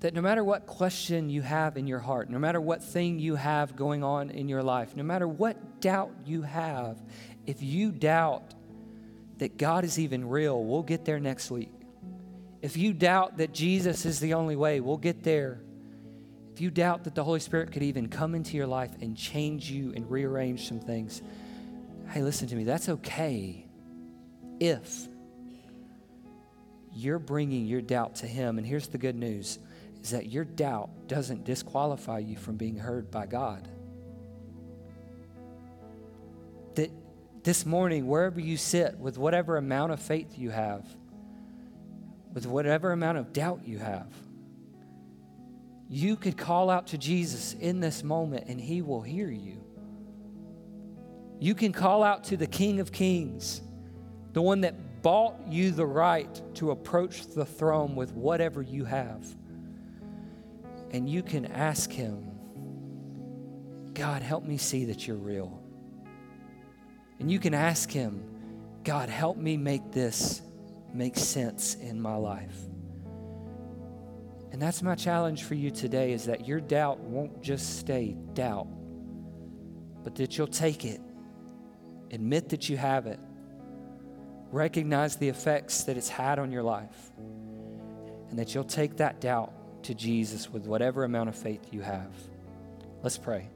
that 0.00 0.14
no 0.14 0.20
matter 0.20 0.44
what 0.44 0.66
question 0.66 1.28
you 1.28 1.42
have 1.42 1.76
in 1.76 1.86
your 1.86 1.98
heart, 1.98 2.30
no 2.30 2.38
matter 2.38 2.60
what 2.60 2.82
thing 2.82 3.18
you 3.18 3.34
have 3.34 3.74
going 3.74 4.04
on 4.04 4.30
in 4.30 4.48
your 4.48 4.62
life, 4.62 4.94
no 4.94 5.02
matter 5.02 5.26
what 5.26 5.80
doubt 5.80 6.12
you 6.24 6.42
have, 6.42 6.98
if 7.46 7.62
you 7.62 7.90
doubt 7.90 8.54
that 9.38 9.56
God 9.56 9.84
is 9.84 9.98
even 9.98 10.28
real, 10.28 10.62
we'll 10.62 10.82
get 10.82 11.04
there 11.04 11.18
next 11.18 11.50
week. 11.50 11.72
If 12.62 12.76
you 12.76 12.92
doubt 12.92 13.38
that 13.38 13.52
Jesus 13.52 14.04
is 14.04 14.20
the 14.20 14.34
only 14.34 14.56
way, 14.56 14.80
we'll 14.80 14.96
get 14.96 15.22
there. 15.22 15.60
If 16.52 16.60
you 16.60 16.70
doubt 16.70 17.04
that 17.04 17.14
the 17.14 17.22
Holy 17.22 17.40
Spirit 17.40 17.72
could 17.72 17.84
even 17.84 18.08
come 18.08 18.34
into 18.34 18.56
your 18.56 18.66
life 18.66 18.90
and 19.00 19.16
change 19.16 19.70
you 19.70 19.92
and 19.94 20.10
rearrange 20.10 20.66
some 20.68 20.80
things, 20.80 21.22
hey, 22.08 22.22
listen 22.22 22.48
to 22.48 22.56
me, 22.56 22.64
that's 22.64 22.88
okay 22.88 23.64
if 24.58 25.08
you're 26.92 27.20
bringing 27.20 27.66
your 27.66 27.80
doubt 27.80 28.16
to 28.16 28.26
Him. 28.26 28.58
And 28.58 28.66
here's 28.66 28.88
the 28.88 28.98
good 28.98 29.14
news 29.14 29.60
is 30.08 30.12
that 30.12 30.30
your 30.30 30.46
doubt 30.46 30.88
doesn't 31.06 31.44
disqualify 31.44 32.18
you 32.18 32.34
from 32.34 32.56
being 32.56 32.76
heard 32.76 33.10
by 33.10 33.26
God. 33.26 33.68
That 36.76 36.90
this 37.42 37.66
morning, 37.66 38.06
wherever 38.06 38.40
you 38.40 38.56
sit, 38.56 38.96
with 38.96 39.18
whatever 39.18 39.58
amount 39.58 39.92
of 39.92 40.00
faith 40.00 40.38
you 40.38 40.48
have, 40.48 40.86
with 42.32 42.46
whatever 42.46 42.92
amount 42.92 43.18
of 43.18 43.34
doubt 43.34 43.68
you 43.68 43.76
have, 43.80 44.10
you 45.90 46.16
could 46.16 46.38
call 46.38 46.70
out 46.70 46.86
to 46.86 46.96
Jesus 46.96 47.52
in 47.52 47.80
this 47.80 48.02
moment 48.02 48.44
and 48.48 48.58
he 48.58 48.80
will 48.80 49.02
hear 49.02 49.28
you. 49.28 49.62
You 51.38 51.54
can 51.54 51.72
call 51.72 52.02
out 52.02 52.24
to 52.24 52.38
the 52.38 52.46
King 52.46 52.80
of 52.80 52.92
Kings, 52.92 53.60
the 54.32 54.40
one 54.40 54.62
that 54.62 55.02
bought 55.02 55.34
you 55.48 55.70
the 55.70 55.86
right 55.86 56.42
to 56.54 56.70
approach 56.70 57.26
the 57.26 57.44
throne 57.44 57.94
with 57.94 58.14
whatever 58.14 58.62
you 58.62 58.86
have 58.86 59.36
and 60.90 61.08
you 61.08 61.22
can 61.22 61.46
ask 61.46 61.90
Him, 61.90 62.30
God, 63.94 64.22
help 64.22 64.44
me 64.44 64.56
see 64.56 64.86
that 64.86 65.06
you're 65.06 65.16
real. 65.16 65.62
And 67.18 67.30
you 67.30 67.38
can 67.38 67.54
ask 67.54 67.90
Him, 67.90 68.22
God, 68.84 69.08
help 69.08 69.36
me 69.36 69.56
make 69.56 69.92
this 69.92 70.40
make 70.92 71.16
sense 71.16 71.74
in 71.74 72.00
my 72.00 72.14
life. 72.14 72.56
And 74.52 74.62
that's 74.62 74.82
my 74.82 74.94
challenge 74.94 75.44
for 75.44 75.54
you 75.54 75.70
today 75.70 76.12
is 76.12 76.24
that 76.24 76.46
your 76.46 76.60
doubt 76.60 77.00
won't 77.00 77.42
just 77.42 77.78
stay 77.78 78.16
doubt, 78.32 78.66
but 80.02 80.14
that 80.16 80.38
you'll 80.38 80.46
take 80.46 80.84
it, 80.84 81.00
admit 82.10 82.48
that 82.48 82.68
you 82.68 82.76
have 82.76 83.06
it, 83.06 83.20
recognize 84.50 85.16
the 85.16 85.28
effects 85.28 85.84
that 85.84 85.96
it's 85.96 86.08
had 86.08 86.38
on 86.38 86.50
your 86.50 86.62
life, 86.62 87.12
and 88.30 88.38
that 88.38 88.54
you'll 88.54 88.64
take 88.64 88.96
that 88.96 89.20
doubt 89.20 89.52
to 89.84 89.94
Jesus 89.94 90.50
with 90.50 90.66
whatever 90.66 91.04
amount 91.04 91.28
of 91.28 91.36
faith 91.36 91.72
you 91.72 91.80
have. 91.80 92.12
Let's 93.02 93.18
pray. 93.18 93.48